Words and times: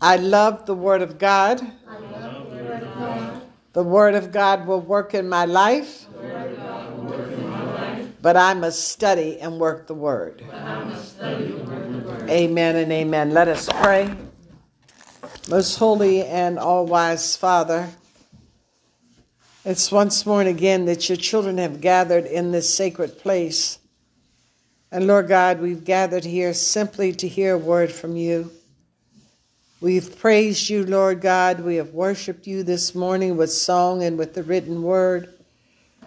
I 0.00 0.16
love 0.16 0.66
the 0.66 0.74
Word 0.74 1.02
of 1.02 1.18
God. 1.18 1.60
The 3.72 3.82
word 3.82 4.14
of 4.14 4.30
God. 4.30 4.66
Will 4.68 4.80
work 4.80 5.14
in 5.14 5.28
my 5.28 5.44
life. 5.46 6.06
But 8.22 8.36
I 8.36 8.54
must 8.54 8.88
study 8.88 9.40
and 9.40 9.58
work 9.58 9.88
the 9.88 9.94
word. 9.94 10.44
Amen 12.30 12.76
and 12.76 12.92
amen. 12.92 13.32
Let 13.32 13.48
us 13.48 13.68
pray. 13.68 14.14
Most 15.50 15.76
holy 15.76 16.24
and 16.24 16.58
all 16.58 16.86
wise 16.86 17.36
Father, 17.36 17.90
it's 19.64 19.90
once 19.90 20.24
more 20.24 20.40
and 20.40 20.48
again 20.48 20.84
that 20.84 21.08
your 21.08 21.16
children 21.16 21.58
have 21.58 21.80
gathered 21.80 22.26
in 22.26 22.52
this 22.52 22.72
sacred 22.72 23.18
place. 23.18 23.78
And 24.94 25.08
Lord 25.08 25.26
God, 25.26 25.60
we've 25.60 25.82
gathered 25.82 26.24
here 26.24 26.54
simply 26.54 27.12
to 27.14 27.26
hear 27.26 27.54
a 27.54 27.58
word 27.58 27.90
from 27.90 28.14
you. 28.14 28.52
We've 29.80 30.16
praised 30.20 30.70
you, 30.70 30.86
Lord 30.86 31.20
God. 31.20 31.58
We 31.58 31.74
have 31.76 31.88
worshiped 31.88 32.46
you 32.46 32.62
this 32.62 32.94
morning 32.94 33.36
with 33.36 33.50
song 33.50 34.04
and 34.04 34.16
with 34.16 34.34
the 34.34 34.44
written 34.44 34.84
word. 34.84 35.34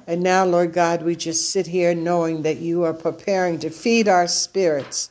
And 0.08 0.24
now, 0.24 0.46
Lord 0.46 0.72
God, 0.72 1.04
we 1.04 1.18
just 1.18 1.52
sit 1.52 1.68
here 1.68 1.94
knowing 1.94 2.44
that 2.44 2.60
you 2.60 2.86
are 2.86 2.94
preparing 2.94 3.60
to 3.60 3.70
feed 3.70 4.08
our 4.08 4.26
spirits 4.26 5.10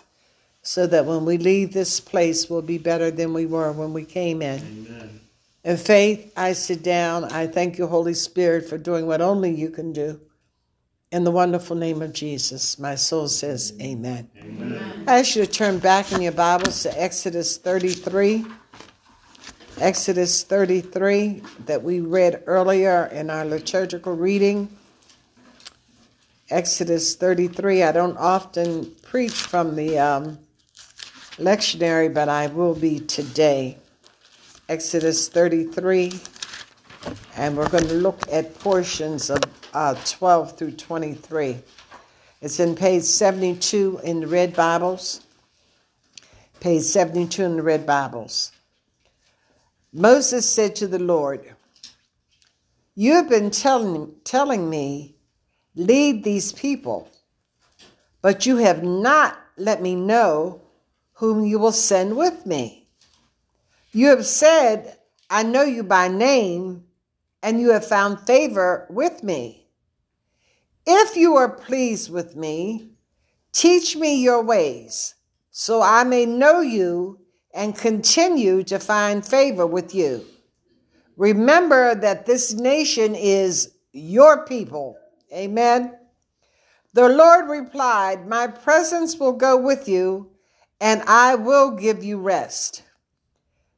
so 0.63 0.87
that 0.87 1.05
when 1.05 1.27
we 1.27 1.37
leave 1.37 1.75
this 1.75 2.01
place, 2.01 2.49
we'll 2.49 2.63
be 2.63 2.79
better 2.79 3.11
than 3.11 3.35
we 3.35 3.45
were 3.45 3.73
when 3.73 3.93
we 3.93 4.07
came 4.07 4.41
in. 4.41 4.89
Amen. 4.89 5.21
In 5.65 5.77
faith, 5.77 6.33
I 6.35 6.55
sit 6.55 6.83
down. 6.83 7.25
I 7.25 7.47
thank 7.47 7.77
you, 7.77 7.89
Holy 7.89 8.15
Spirit, 8.15 8.71
for 8.71 8.79
doing 8.79 9.07
what 9.07 9.21
only 9.21 9.55
you 9.55 9.69
can 9.69 9.93
do. 9.93 10.19
In 11.13 11.23
the 11.23 11.31
wonderful 11.31 11.77
name 11.77 12.03
of 12.03 12.13
Jesus, 12.13 12.81
my 12.81 12.97
soul 12.97 13.29
says, 13.29 13.73
Amen. 13.81 14.29
Amen. 14.43 15.05
I 15.07 15.21
ask 15.21 15.37
you 15.37 15.47
to 15.47 15.51
turn 15.51 15.79
back 15.79 16.11
in 16.11 16.21
your 16.21 16.33
Bibles 16.33 16.83
to 16.83 17.01
Exodus 17.01 17.59
33. 17.59 18.45
Exodus 19.79 20.43
33 20.43 21.43
that 21.67 21.81
we 21.81 22.01
read 22.01 22.43
earlier 22.47 23.07
in 23.13 23.31
our 23.31 23.45
liturgical 23.45 24.17
reading. 24.17 24.69
Exodus 26.51 27.15
33. 27.15 27.85
I 27.85 27.93
don't 27.93 28.17
often 28.17 28.93
preach 29.03 29.35
from 29.35 29.77
the 29.77 30.01
um, 30.01 30.39
lectionary, 31.37 32.13
but 32.13 32.29
I 32.29 32.49
will 32.49 32.75
be 32.75 32.99
today. 32.99 33.79
Exodus 34.69 35.29
33. 35.29 36.19
And 37.37 37.57
we're 37.57 37.69
going 37.69 37.87
to 37.89 37.95
look 37.95 38.23
at 38.31 38.59
portions 38.59 39.31
of 39.31 39.43
uh, 39.75 39.95
12 40.05 40.57
through 40.57 40.73
23. 40.73 41.59
It's 42.41 42.61
in 42.61 42.75
page 42.75 43.03
72 43.03 44.01
in 44.05 44.21
the 44.21 44.27
Red 44.27 44.55
Bibles. 44.55 45.21
Page 46.61 46.83
72 46.83 47.43
in 47.43 47.57
the 47.57 47.63
Red 47.63 47.87
Bibles. 47.87 48.53
Moses 49.93 50.49
said 50.49 50.77
to 50.77 50.87
the 50.87 50.99
Lord, 50.99 51.55
You 52.95 53.15
have 53.15 53.29
been 53.29 53.51
telling, 53.51 54.15
telling 54.25 54.69
me, 54.69 55.15
lead 55.75 56.25
these 56.25 56.53
people, 56.53 57.09
but 58.23 58.47
you 58.47 58.57
have 58.57 58.83
not 58.83 59.39
let 59.57 59.81
me 59.81 59.95
know 59.95 60.61
whom 61.15 61.45
you 61.45 61.59
will 61.59 61.73
send 61.73 62.17
with 62.17 62.45
me. 62.45 62.87
You 63.93 64.09
have 64.09 64.27
said, 64.27 64.99
I 65.31 65.43
know 65.43 65.63
you 65.63 65.83
by 65.83 66.09
name, 66.09 66.85
and 67.47 67.61
you 67.61 67.71
have 67.71 67.87
found 67.87 68.19
favor 68.19 68.89
with 68.91 69.23
me. 69.23 69.69
If 70.85 71.15
you 71.15 71.37
are 71.37 71.49
pleased 71.49 72.11
with 72.11 72.35
me, 72.35 72.91
teach 73.53 73.95
me 73.95 74.21
your 74.21 74.43
ways, 74.43 75.15
so 75.53 75.81
I 75.81 76.03
may 76.03 76.27
know 76.27 76.61
you 76.61 77.21
and 77.55 77.79
continue 77.79 78.65
to 78.65 78.81
find 78.81 79.25
favor 79.25 79.65
with 79.65 79.95
you. 79.95 80.25
Remember 81.17 81.95
that 81.95 82.27
this 82.27 82.53
nation 82.53 83.15
is 83.15 83.77
your 83.93 84.45
people. 84.45 84.99
Amen. 85.33 85.97
The 86.95 87.09
Lord 87.09 87.49
replied, 87.49 88.27
My 88.27 88.49
presence 88.49 89.19
will 89.19 89.35
go 89.35 89.57
with 89.57 89.89
you, 89.89 90.33
and 90.81 91.01
I 91.07 91.37
will 91.37 91.71
give 91.71 92.03
you 92.03 92.19
rest. 92.19 92.83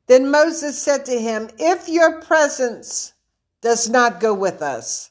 Then 0.07 0.31
Moses 0.31 0.81
said 0.81 1.05
to 1.05 1.21
him, 1.21 1.51
If 1.59 1.87
your 1.87 2.23
presence 2.23 3.13
does 3.61 3.89
not 3.89 4.21
go 4.21 4.35
with 4.35 4.63
us, 4.63 5.11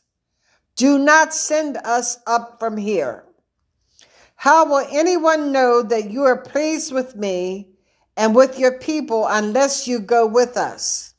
do 0.75 0.97
not 0.99 1.33
send 1.33 1.77
us 1.77 2.19
up 2.27 2.59
from 2.59 2.77
here. 2.77 3.23
How 4.35 4.65
will 4.65 4.87
anyone 4.91 5.51
know 5.51 5.81
that 5.81 6.11
you 6.11 6.23
are 6.23 6.37
pleased 6.37 6.93
with 6.93 7.15
me 7.15 7.69
and 8.15 8.35
with 8.35 8.59
your 8.59 8.77
people 8.79 9.25
unless 9.27 9.87
you 9.87 9.99
go 9.99 10.27
with 10.27 10.55
us? 10.55 11.15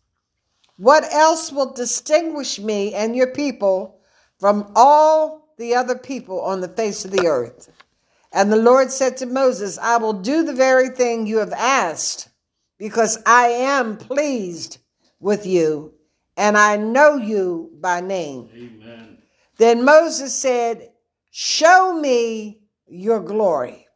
What 0.76 1.12
else 1.12 1.50
will 1.50 1.72
distinguish 1.72 2.60
me 2.60 2.94
and 2.94 3.16
your 3.16 3.32
people 3.32 4.00
from 4.38 4.70
all 4.76 5.52
the 5.58 5.74
other 5.74 5.96
people 5.96 6.40
on 6.40 6.60
the 6.60 6.68
face 6.68 7.04
of 7.04 7.10
the 7.10 7.26
earth? 7.26 7.72
And 8.32 8.52
the 8.52 8.56
Lord 8.56 8.92
said 8.92 9.16
to 9.16 9.26
Moses, 9.26 9.78
I 9.78 9.96
will 9.96 10.12
do 10.12 10.44
the 10.44 10.52
very 10.52 10.90
thing 10.90 11.26
you 11.26 11.38
have 11.38 11.52
asked, 11.52 12.28
because 12.78 13.18
I 13.26 13.48
am 13.48 13.96
pleased 13.96 14.78
with 15.18 15.44
you, 15.46 15.94
and 16.38 16.56
I 16.56 16.76
know 16.76 17.16
you 17.16 17.72
by 17.81 18.00
name. 18.00 18.49
Amen. 18.54 19.19
Then 19.59 19.84
Moses 19.84 20.32
said, 20.32 20.93
Show 21.31 21.99
me 22.00 22.60
your 22.87 23.21
glory. 23.21 23.88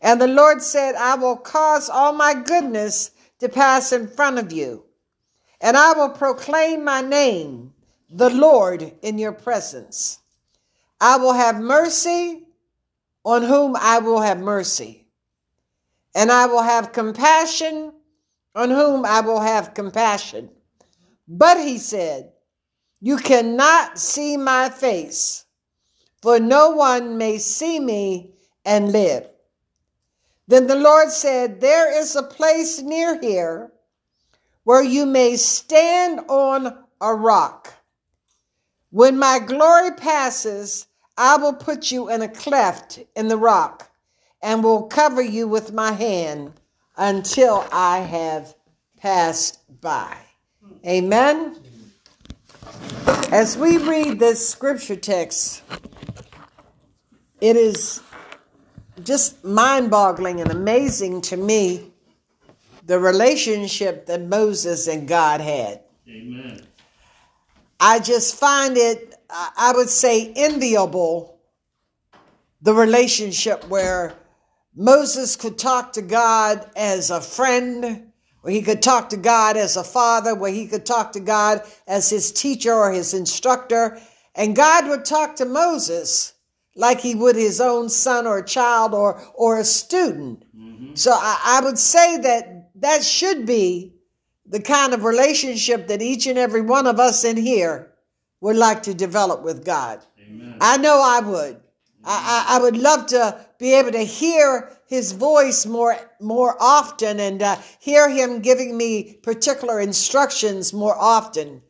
And 0.00 0.20
the 0.20 0.26
Lord 0.26 0.62
said, 0.62 0.94
I 0.94 1.14
will 1.16 1.36
cause 1.36 1.90
all 1.90 2.14
my 2.14 2.34
goodness 2.34 3.10
to 3.40 3.48
pass 3.50 3.92
in 3.92 4.08
front 4.08 4.38
of 4.38 4.52
you, 4.52 4.84
and 5.60 5.76
I 5.76 5.92
will 5.92 6.08
proclaim 6.08 6.82
my 6.82 7.02
name, 7.02 7.74
the 8.08 8.30
Lord, 8.30 8.92
in 9.02 9.18
your 9.18 9.32
presence. 9.32 10.20
I 11.00 11.18
will 11.18 11.34
have 11.34 11.60
mercy 11.60 12.42
on 13.22 13.42
whom 13.42 13.76
I 13.76 13.98
will 13.98 14.22
have 14.22 14.40
mercy, 14.40 15.06
and 16.14 16.32
I 16.32 16.46
will 16.46 16.62
have 16.62 16.92
compassion 16.92 17.92
on 18.54 18.70
whom 18.70 19.04
I 19.04 19.20
will 19.20 19.40
have 19.40 19.74
compassion. 19.74 20.48
But 21.26 21.58
he 21.58 21.78
said, 21.78 22.32
You 23.00 23.16
cannot 23.16 23.98
see 23.98 24.36
my 24.36 24.68
face, 24.68 25.44
for 26.20 26.38
no 26.38 26.70
one 26.70 27.16
may 27.16 27.38
see 27.38 27.80
me 27.80 28.34
and 28.64 28.92
live. 28.92 29.28
Then 30.46 30.66
the 30.66 30.76
Lord 30.76 31.10
said, 31.10 31.60
There 31.60 31.98
is 31.98 32.14
a 32.14 32.22
place 32.22 32.80
near 32.80 33.18
here 33.20 33.72
where 34.64 34.82
you 34.82 35.06
may 35.06 35.36
stand 35.36 36.20
on 36.28 36.84
a 37.00 37.14
rock. 37.14 37.72
When 38.90 39.18
my 39.18 39.38
glory 39.38 39.92
passes, 39.92 40.86
I 41.16 41.36
will 41.36 41.54
put 41.54 41.90
you 41.90 42.10
in 42.10 42.22
a 42.22 42.28
cleft 42.28 43.00
in 43.16 43.28
the 43.28 43.36
rock 43.38 43.90
and 44.42 44.62
will 44.62 44.84
cover 44.84 45.22
you 45.22 45.48
with 45.48 45.72
my 45.72 45.92
hand 45.92 46.52
until 46.96 47.66
I 47.72 48.00
have 48.00 48.54
passed 48.98 49.60
by. 49.80 50.16
Amen. 50.86 51.56
As 53.30 53.56
we 53.56 53.78
read 53.78 54.18
this 54.18 54.48
scripture 54.48 54.96
text, 54.96 55.62
it 57.40 57.56
is 57.56 58.02
just 59.02 59.44
mind 59.44 59.90
boggling 59.90 60.40
and 60.40 60.50
amazing 60.50 61.20
to 61.22 61.36
me 61.36 61.90
the 62.86 62.98
relationship 62.98 64.06
that 64.06 64.22
Moses 64.22 64.86
and 64.88 65.08
God 65.08 65.40
had. 65.40 65.80
Amen. 66.08 66.66
I 67.80 67.98
just 67.98 68.36
find 68.36 68.76
it, 68.76 69.14
I 69.30 69.50
I 69.56 69.72
would 69.72 69.90
say, 69.90 70.32
enviable 70.36 71.38
the 72.62 72.74
relationship 72.74 73.68
where 73.68 74.14
Moses 74.74 75.36
could 75.36 75.58
talk 75.58 75.92
to 75.94 76.02
God 76.02 76.68
as 76.76 77.10
a 77.10 77.20
friend, 77.20 78.03
where 78.44 78.52
he 78.52 78.60
could 78.60 78.82
talk 78.82 79.08
to 79.08 79.16
God 79.16 79.56
as 79.56 79.78
a 79.78 79.82
father, 79.82 80.34
where 80.34 80.52
he 80.52 80.66
could 80.66 80.84
talk 80.84 81.12
to 81.12 81.20
God 81.20 81.62
as 81.86 82.10
his 82.10 82.30
teacher 82.30 82.74
or 82.74 82.92
his 82.92 83.14
instructor. 83.14 83.98
And 84.34 84.54
God 84.54 84.86
would 84.86 85.06
talk 85.06 85.36
to 85.36 85.46
Moses 85.46 86.34
like 86.76 87.00
he 87.00 87.14
would 87.14 87.36
his 87.36 87.58
own 87.58 87.88
son 87.88 88.26
or 88.26 88.42
child 88.42 88.92
or, 88.92 89.18
or 89.34 89.58
a 89.58 89.64
student. 89.64 90.44
Mm-hmm. 90.54 90.94
So 90.94 91.12
I, 91.12 91.40
I 91.42 91.64
would 91.64 91.78
say 91.78 92.18
that 92.18 92.68
that 92.82 93.02
should 93.02 93.46
be 93.46 93.94
the 94.44 94.60
kind 94.60 94.92
of 94.92 95.04
relationship 95.04 95.88
that 95.88 96.02
each 96.02 96.26
and 96.26 96.38
every 96.38 96.60
one 96.60 96.86
of 96.86 97.00
us 97.00 97.24
in 97.24 97.38
here 97.38 97.92
would 98.42 98.56
like 98.56 98.82
to 98.82 98.92
develop 98.92 99.42
with 99.42 99.64
God. 99.64 100.04
Amen. 100.20 100.58
I 100.60 100.76
know 100.76 101.00
I 101.02 101.20
would. 101.20 101.62
I, 102.04 102.44
I 102.50 102.58
would 102.58 102.76
love 102.76 103.06
to 103.06 103.40
be 103.64 103.72
able 103.72 103.92
to 103.92 104.04
hear 104.04 104.70
his 104.88 105.12
voice 105.12 105.64
more 105.64 105.96
more 106.20 106.54
often 106.60 107.18
and 107.18 107.42
uh, 107.42 107.56
hear 107.80 108.10
him 108.10 108.42
giving 108.42 108.76
me 108.76 109.14
particular 109.22 109.80
instructions 109.80 110.74
more 110.74 110.94
often. 110.94 111.62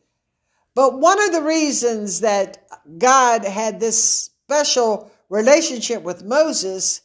But 0.73 0.99
one 0.99 1.23
of 1.23 1.31
the 1.31 1.41
reasons 1.41 2.19
that 2.19 2.67
God 2.97 3.45
had 3.45 3.79
this 3.79 4.03
special 4.03 5.09
relationship 5.29 6.01
with 6.03 6.21
Moses 6.21 6.99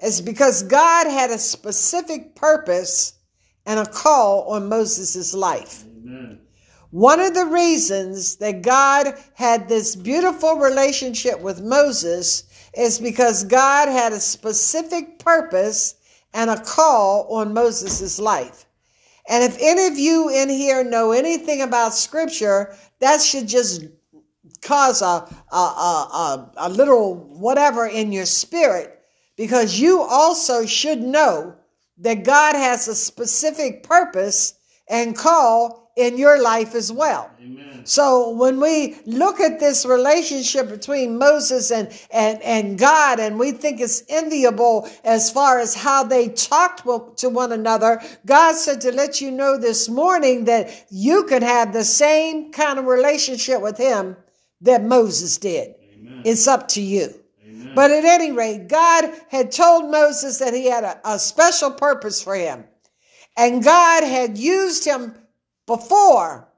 is 0.00 0.20
because 0.20 0.62
God 0.62 1.08
had 1.08 1.32
a 1.32 1.38
specific 1.38 2.36
purpose 2.36 3.14
and 3.66 3.80
a 3.80 3.90
call 3.90 4.50
on 4.50 4.68
Moses' 4.68 5.34
life. 5.34 5.82
Amen. 5.84 6.38
One 6.90 7.18
of 7.18 7.34
the 7.34 7.46
reasons 7.46 8.36
that 8.36 8.62
God 8.62 9.18
had 9.34 9.68
this 9.68 9.96
beautiful 9.96 10.58
relationship 10.58 11.40
with 11.40 11.60
Moses 11.60 12.44
is 12.74 12.98
because 12.98 13.44
God 13.44 13.88
had 13.88 14.12
a 14.12 14.20
specific 14.20 15.18
purpose 15.18 15.94
and 16.34 16.50
a 16.50 16.60
call 16.60 17.26
on 17.34 17.54
Moses' 17.54 18.18
life. 18.18 18.66
And 19.28 19.44
if 19.44 19.58
any 19.60 19.86
of 19.86 19.98
you 19.98 20.30
in 20.30 20.48
here 20.48 20.82
know 20.82 21.12
anything 21.12 21.60
about 21.60 21.94
scripture, 21.94 22.74
that 23.00 23.20
should 23.20 23.46
just 23.46 23.84
cause 24.62 25.02
a, 25.02 25.28
a, 25.52 25.56
a, 25.56 26.52
a, 26.56 26.68
little 26.68 27.14
whatever 27.14 27.86
in 27.86 28.10
your 28.10 28.26
spirit 28.26 29.00
because 29.36 29.78
you 29.78 30.00
also 30.00 30.66
should 30.66 31.00
know 31.00 31.54
that 31.98 32.24
God 32.24 32.54
has 32.54 32.88
a 32.88 32.94
specific 32.94 33.82
purpose 33.82 34.54
and 34.88 35.16
call 35.16 35.87
in 35.98 36.16
your 36.16 36.40
life 36.40 36.76
as 36.76 36.92
well. 36.92 37.28
Amen. 37.42 37.84
So 37.84 38.30
when 38.30 38.60
we 38.60 38.96
look 39.04 39.40
at 39.40 39.58
this 39.58 39.84
relationship 39.84 40.68
between 40.68 41.18
Moses 41.18 41.72
and, 41.72 41.88
and, 42.12 42.40
and 42.42 42.78
God, 42.78 43.18
and 43.18 43.38
we 43.38 43.50
think 43.50 43.80
it's 43.80 44.04
enviable 44.08 44.88
as 45.04 45.30
far 45.30 45.58
as 45.58 45.74
how 45.74 46.04
they 46.04 46.28
talked 46.28 46.86
to 47.18 47.28
one 47.28 47.50
another, 47.50 48.00
God 48.24 48.54
said 48.54 48.80
to 48.82 48.92
let 48.92 49.20
you 49.20 49.32
know 49.32 49.58
this 49.58 49.88
morning 49.88 50.44
that 50.44 50.86
you 50.88 51.24
could 51.24 51.42
have 51.42 51.72
the 51.72 51.84
same 51.84 52.52
kind 52.52 52.78
of 52.78 52.84
relationship 52.84 53.60
with 53.60 53.76
him 53.76 54.16
that 54.60 54.84
Moses 54.84 55.36
did. 55.36 55.74
Amen. 55.94 56.22
It's 56.24 56.46
up 56.46 56.68
to 56.68 56.80
you. 56.80 57.12
Amen. 57.44 57.72
But 57.74 57.90
at 57.90 58.04
any 58.04 58.30
rate, 58.30 58.68
God 58.68 59.10
had 59.30 59.50
told 59.50 59.90
Moses 59.90 60.38
that 60.38 60.54
he 60.54 60.66
had 60.66 60.84
a, 60.84 61.00
a 61.04 61.18
special 61.18 61.72
purpose 61.72 62.22
for 62.22 62.36
him. 62.36 62.64
And 63.36 63.64
God 63.64 64.04
had 64.04 64.36
used 64.36 64.84
him 64.84 65.14
before 65.68 66.48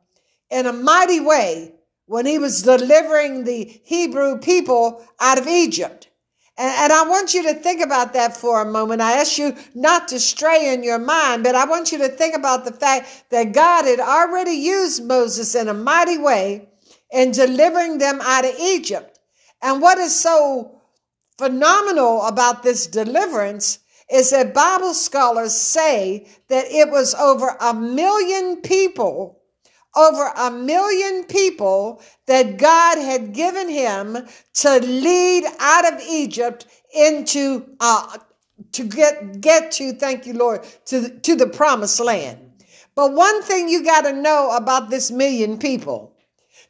in 0.49 0.65
a 0.65 0.73
mighty 0.73 1.21
way 1.21 1.75
when 2.07 2.25
he 2.25 2.39
was 2.39 2.63
delivering 2.63 3.45
the 3.45 3.81
Hebrew 3.85 4.39
people 4.39 5.05
out 5.21 5.39
of 5.39 5.47
Egypt. 5.47 6.09
And, 6.57 6.75
and, 6.77 6.93
I 6.93 7.09
want 7.09 7.35
you 7.35 7.43
to 7.45 7.55
think 7.55 7.81
about 7.81 8.15
that 8.15 8.37
for 8.37 8.61
a 8.61 8.71
moment. 8.71 9.01
I 9.01 9.13
ask 9.13 9.39
you 9.39 9.55
not 9.75 10.09
to 10.09 10.19
stray 10.19 10.73
in 10.73 10.83
your 10.83 10.99
mind, 10.99 11.45
but 11.45 11.55
I 11.55 11.67
want 11.67 11.93
you 11.93 11.99
to 11.99 12.09
think 12.09 12.35
about 12.35 12.65
the 12.65 12.73
fact 12.73 13.25
that 13.31 13.53
God 13.53 13.85
had 13.85 14.01
already 14.01 14.53
used 14.53 15.05
Moses 15.05 15.55
in 15.55 15.69
a 15.69 15.75
mighty 15.75 16.19
way 16.19 16.69
in 17.13 17.31
delivering 17.31 17.99
them 17.99 18.21
out 18.23 18.45
of 18.45 18.55
Egypt. 18.59 19.21
And 19.63 19.81
what 19.81 19.99
is 19.99 20.15
so 20.15 20.81
phenomenal 21.39 22.23
about 22.27 22.63
this 22.63 22.87
deliverance 22.87 23.79
is 24.11 24.31
that 24.31 24.53
Bible 24.53 24.95
scholars 24.95 25.55
say 25.55 26.27
that 26.49 26.67
it 26.67 26.91
was 26.91 27.15
over 27.15 27.57
a 27.61 27.73
million 27.73 28.61
people, 28.61 29.41
over 29.97 30.31
a 30.37 30.51
million 30.51 31.25
people 31.25 32.03
that 32.27 32.59
God 32.59 32.99
had 32.99 33.33
given 33.33 33.69
him 33.69 34.17
to 34.55 34.79
lead 34.81 35.45
out 35.61 35.93
of 35.93 36.01
Egypt 36.09 36.67
into, 36.95 37.65
uh, 37.79 38.19
to 38.73 38.85
get, 38.85 39.41
get 39.41 39.73
to, 39.73 39.93
thank 39.93 40.27
you, 40.27 40.35
Lord, 40.35 40.65
to, 40.87 41.09
to 41.21 41.37
the 41.37 41.47
promised 41.47 42.01
land. 42.01 42.39
But 42.97 43.13
one 43.13 43.43
thing 43.43 43.69
you 43.69 43.85
got 43.85 44.03
to 44.03 44.13
know 44.13 44.51
about 44.57 44.91
this 44.91 45.11
million 45.11 45.59
people, 45.59 46.17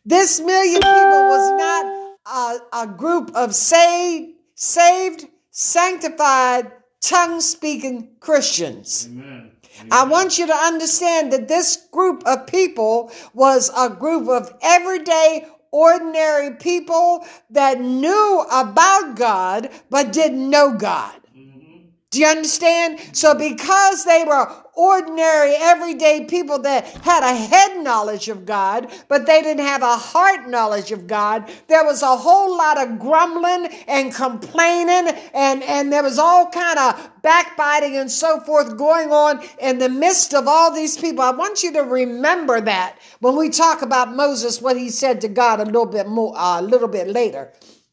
this 0.04 0.40
million 0.40 0.80
people 0.80 1.28
was 1.28 1.50
not 1.58 2.00
a, 2.26 2.82
a 2.82 2.86
group 2.86 3.32
of 3.34 3.54
saved, 3.54 4.34
saved, 4.54 5.26
sanctified, 5.50 6.70
tongue 7.00 7.40
speaking 7.40 8.08
Christians. 8.20 9.08
Amen. 9.10 9.52
I 9.90 10.04
want 10.04 10.38
you 10.38 10.46
to 10.46 10.54
understand 10.54 11.32
that 11.32 11.48
this 11.48 11.88
group 11.90 12.22
of 12.26 12.46
people 12.46 13.12
was 13.32 13.70
a 13.76 13.88
group 13.88 14.28
of 14.28 14.52
everyday, 14.62 15.46
ordinary 15.70 16.56
people 16.56 17.24
that 17.50 17.80
knew 17.80 18.44
about 18.50 19.16
God 19.16 19.70
but 19.88 20.12
didn't 20.12 20.50
know 20.50 20.74
God. 20.76 21.14
Mm-hmm. 21.36 21.86
Do 22.10 22.20
you 22.20 22.26
understand? 22.26 23.00
So, 23.12 23.34
because 23.34 24.04
they 24.04 24.24
were 24.26 24.52
ordinary, 24.74 25.54
everyday 25.56 26.24
people 26.24 26.58
that 26.60 26.86
had 27.02 27.22
a 27.22 27.34
head 27.34 27.82
knowledge 27.82 28.28
of 28.28 28.46
God, 28.46 28.90
but 29.08 29.26
they 29.26 29.42
didn't 29.42 29.64
have 29.64 29.82
a 29.82 29.96
heart 29.96 30.48
knowledge 30.48 30.92
of 30.92 31.06
God, 31.06 31.50
there 31.68 31.84
was 31.84 32.02
a 32.02 32.16
whole 32.16 32.56
lot 32.56 32.80
of 32.80 32.98
grumbling 32.98 33.66
and 33.86 34.14
complaining, 34.14 35.14
and, 35.34 35.62
and 35.62 35.92
there 35.92 36.02
was 36.02 36.18
all 36.18 36.48
kind 36.50 36.78
of 36.78 37.10
backbiting 37.22 37.96
and 37.96 38.10
so 38.10 38.40
forth 38.40 38.76
going 38.76 39.10
on 39.10 39.40
in 39.60 39.78
the 39.78 39.88
midst 39.88 40.34
of 40.34 40.48
all 40.48 40.74
these 40.74 40.96
people. 40.96 41.22
I 41.22 41.30
want 41.30 41.62
you 41.62 41.72
to 41.72 41.80
remember 41.80 42.60
that 42.60 42.98
when 43.20 43.36
we 43.36 43.50
talk 43.50 43.82
about 43.82 44.14
Moses, 44.14 44.60
what 44.62 44.76
he 44.76 44.88
said 44.88 45.20
to 45.22 45.28
God 45.28 45.60
a 45.60 45.64
little 45.64 45.86
bit 45.86 46.08
more, 46.08 46.34
a 46.36 46.62
little 46.62 46.88
bit 46.88 47.08
later. 47.08 47.52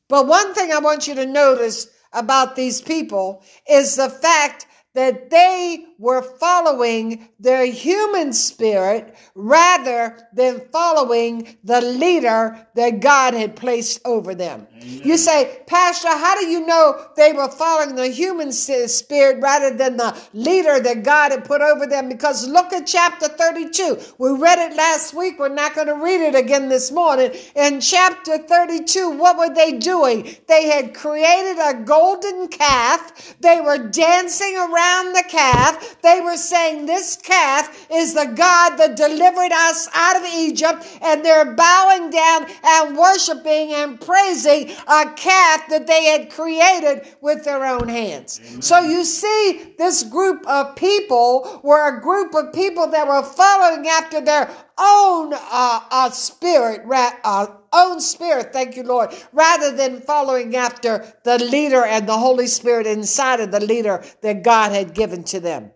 But 0.10 0.28
one 0.28 0.54
thing 0.54 0.72
I 0.72 0.80
want 0.80 1.08
you 1.08 1.16
to 1.16 1.26
notice 1.26 1.88
about 2.14 2.56
these 2.56 2.82
people 2.82 3.44
is 3.70 3.96
the 3.96 4.10
fact 4.10 4.66
that 4.98 5.30
they 5.30 5.86
were 6.00 6.24
following 6.24 7.30
their 7.40 7.68
human 7.68 8.34
spirit 8.34 9.16
rather 9.36 10.18
than 10.34 10.60
following 10.72 11.56
the 11.64 11.82
leader 11.82 12.68
that 12.74 13.00
God 13.00 13.36
had 13.36 13.56
placed 13.56 14.02
over 14.06 14.34
them. 14.34 14.66
Amen. 14.76 15.02
You 15.04 15.18
say, 15.18 15.62
Pastor, 15.68 16.10
how 16.10 16.40
do 16.40 16.48
you 16.48 16.66
know 16.66 17.00
they 17.16 17.32
were 17.32 17.48
following 17.48 17.96
the 17.96 18.08
human 18.08 18.52
spirit 18.52 19.40
rather 19.40 19.76
than 19.76 19.98
the 19.98 20.20
leader 20.34 20.80
that 20.80 21.04
God 21.04 21.32
had 21.32 21.46
put 21.46 21.62
over 21.62 21.86
them? 21.86 22.10
Because 22.10 22.48
look 22.48 22.74
at 22.74 22.88
chapter 22.88 23.28
32. 23.28 24.00
We 24.18 24.32
read 24.32 24.58
it 24.58 24.76
last 24.76 25.14
week. 25.14 25.38
We're 25.38 25.50
not 25.50 25.76
going 25.76 25.88
to 25.88 25.96
read 25.96 26.22
it 26.22 26.34
again 26.34 26.70
this 26.70 26.92
morning. 26.92 27.34
In 27.56 27.82
chapter 27.82 28.40
32, 28.40 29.12
what 29.12 29.38
were 29.38 29.54
they 29.54 29.74
doing? 29.74 30.36
They 30.48 30.68
had 30.68 30.96
created 30.96 31.60
a 31.60 31.84
golden 31.84 32.48
calf. 32.48 33.36
They 33.42 33.62
were 33.62 33.78
dancing 33.78 34.56
around 34.58 34.87
the 35.14 35.24
calf. 35.28 36.02
They 36.02 36.22
were 36.22 36.38
saying, 36.38 36.86
This 36.86 37.16
calf 37.16 37.88
is 37.92 38.14
the 38.14 38.26
God 38.26 38.78
that 38.78 38.96
delivered 38.96 39.52
us 39.52 39.88
out 39.94 40.18
of 40.18 40.26
Egypt. 40.34 40.86
And 41.02 41.24
they're 41.24 41.54
bowing 41.54 42.10
down 42.10 42.46
and 42.64 42.98
worshiping 42.98 43.74
and 43.74 44.00
praising 44.00 44.72
a 44.88 45.14
calf 45.16 45.68
that 45.70 45.88
they 45.88 46.06
had 46.06 46.32
created 46.32 47.08
with 47.22 47.44
their 47.44 47.66
own 47.66 47.88
hands. 47.88 48.42
So 48.60 48.80
you 48.80 49.04
see, 49.04 49.74
this 49.78 50.04
group 50.04 50.46
of 50.48 50.76
people 50.76 51.62
were 51.64 51.98
a 51.98 52.02
group 52.02 52.34
of 52.34 52.54
people 52.54 52.88
that 52.88 53.08
were 53.08 53.24
following 53.24 53.88
after 53.88 54.22
their 54.22 54.50
own 54.78 55.34
uh, 55.34 55.80
uh, 55.92 56.10
spirit, 56.12 56.82
uh, 57.24 57.48
own 57.74 58.00
spirit, 58.00 58.54
thank 58.54 58.76
you, 58.76 58.84
Lord, 58.84 59.14
rather 59.34 59.76
than 59.76 60.02
following 60.02 60.56
after 60.56 61.14
the 61.24 61.38
leader 61.40 61.84
and 61.84 62.08
the 62.08 62.18
Holy 62.18 62.48
Spirit 62.48 62.88
inside 62.88 63.40
of 63.40 63.52
the 63.52 63.60
leader 63.60 64.04
that 64.22 64.44
God 64.44 64.72
had 64.72 64.94
given 64.94 65.24
to 65.26 65.40
them. 65.40 65.72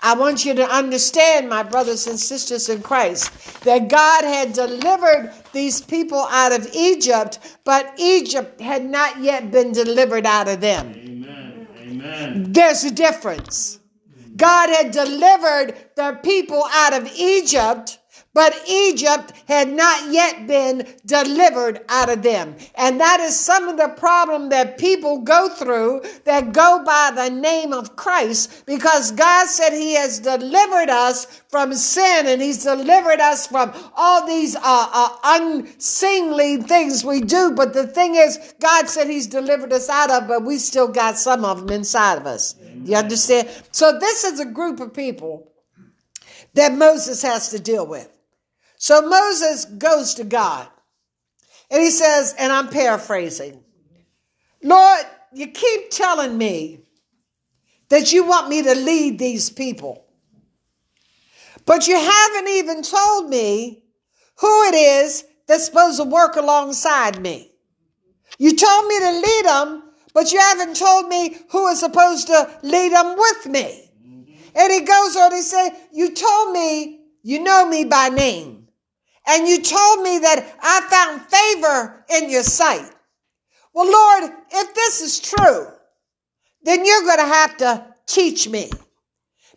I 0.00 0.14
want 0.14 0.44
you 0.44 0.54
to 0.54 0.68
understand, 0.68 1.48
my 1.48 1.62
brothers 1.62 2.06
and 2.06 2.18
sisters 2.18 2.68
in 2.68 2.82
Christ, 2.82 3.62
that 3.64 3.88
God 3.88 4.24
had 4.24 4.52
delivered 4.52 5.32
these 5.52 5.80
people 5.80 6.26
out 6.30 6.52
of 6.52 6.68
Egypt, 6.74 7.58
but 7.64 7.94
Egypt 7.98 8.60
had 8.60 8.84
not 8.84 9.22
yet 9.22 9.50
been 9.50 9.72
delivered 9.72 10.26
out 10.26 10.48
of 10.48 10.60
them. 10.60 10.92
Amen. 10.94 11.68
Amen. 11.80 12.52
There's 12.52 12.84
a 12.84 12.90
difference. 12.90 13.80
God 14.36 14.68
had 14.68 14.90
delivered 14.90 15.74
the 15.94 16.20
people 16.22 16.62
out 16.70 16.92
of 16.92 17.10
Egypt, 17.16 17.98
but 18.36 18.54
Egypt 18.68 19.32
had 19.48 19.72
not 19.72 20.12
yet 20.12 20.46
been 20.46 20.86
delivered 21.06 21.80
out 21.88 22.10
of 22.10 22.22
them. 22.22 22.54
And 22.74 23.00
that 23.00 23.18
is 23.18 23.34
some 23.34 23.66
of 23.66 23.78
the 23.78 23.88
problem 23.96 24.50
that 24.50 24.76
people 24.76 25.22
go 25.22 25.48
through 25.48 26.02
that 26.24 26.52
go 26.52 26.82
by 26.84 27.12
the 27.14 27.30
name 27.30 27.72
of 27.72 27.96
Christ 27.96 28.66
because 28.66 29.10
God 29.12 29.46
said 29.46 29.72
he 29.72 29.94
has 29.94 30.18
delivered 30.18 30.90
us 30.90 31.24
from 31.48 31.72
sin 31.72 32.26
and 32.26 32.42
he's 32.42 32.62
delivered 32.62 33.20
us 33.20 33.46
from 33.46 33.72
all 33.96 34.26
these 34.26 34.54
uh, 34.54 34.60
uh, 34.62 35.16
unseemly 35.24 36.58
things 36.58 37.06
we 37.06 37.22
do. 37.22 37.52
But 37.52 37.72
the 37.72 37.86
thing 37.86 38.16
is, 38.16 38.54
God 38.60 38.90
said 38.90 39.08
he's 39.08 39.26
delivered 39.26 39.72
us 39.72 39.88
out 39.88 40.10
of, 40.10 40.28
but 40.28 40.44
we 40.44 40.58
still 40.58 40.88
got 40.88 41.16
some 41.16 41.42
of 41.42 41.60
them 41.60 41.70
inside 41.70 42.18
of 42.18 42.26
us. 42.26 42.54
You 42.84 42.96
understand? 42.96 43.48
So 43.72 43.98
this 43.98 44.24
is 44.24 44.40
a 44.40 44.44
group 44.44 44.80
of 44.80 44.92
people 44.92 45.50
that 46.52 46.74
Moses 46.74 47.22
has 47.22 47.48
to 47.52 47.58
deal 47.58 47.86
with. 47.86 48.12
So 48.86 49.02
Moses 49.02 49.64
goes 49.64 50.14
to 50.14 50.22
God 50.22 50.68
and 51.72 51.82
he 51.82 51.90
says, 51.90 52.36
and 52.38 52.52
I'm 52.52 52.68
paraphrasing, 52.68 53.64
Lord, 54.62 55.04
you 55.32 55.48
keep 55.48 55.90
telling 55.90 56.38
me 56.38 56.82
that 57.88 58.12
you 58.12 58.22
want 58.22 58.48
me 58.48 58.62
to 58.62 58.76
lead 58.76 59.18
these 59.18 59.50
people, 59.50 60.06
but 61.64 61.88
you 61.88 61.96
haven't 61.96 62.48
even 62.48 62.82
told 62.84 63.28
me 63.28 63.82
who 64.36 64.62
it 64.68 64.76
is 64.76 65.24
that's 65.48 65.66
supposed 65.66 65.96
to 65.96 66.04
work 66.04 66.36
alongside 66.36 67.20
me. 67.20 67.50
You 68.38 68.54
told 68.54 68.86
me 68.86 69.00
to 69.00 69.10
lead 69.10 69.46
them, 69.46 69.82
but 70.14 70.32
you 70.32 70.38
haven't 70.38 70.76
told 70.76 71.08
me 71.08 71.36
who 71.50 71.66
is 71.66 71.80
supposed 71.80 72.28
to 72.28 72.56
lead 72.62 72.92
them 72.92 73.16
with 73.18 73.46
me. 73.46 73.90
And 74.54 74.72
he 74.72 74.82
goes 74.82 75.16
on, 75.16 75.32
he 75.32 75.42
said, 75.42 75.70
You 75.92 76.14
told 76.14 76.52
me 76.52 77.00
you 77.24 77.40
know 77.40 77.68
me 77.68 77.84
by 77.84 78.10
name. 78.10 78.65
And 79.26 79.48
you 79.48 79.60
told 79.60 80.02
me 80.02 80.18
that 80.18 80.56
I 80.62 80.80
found 80.88 81.22
favor 81.22 82.04
in 82.10 82.30
your 82.30 82.42
sight. 82.42 82.90
Well, 83.74 83.90
Lord, 83.90 84.32
if 84.52 84.74
this 84.74 85.00
is 85.00 85.20
true, 85.20 85.66
then 86.62 86.84
you're 86.84 87.02
going 87.02 87.18
to 87.18 87.24
have 87.24 87.56
to 87.58 87.86
teach 88.06 88.48
me. 88.48 88.70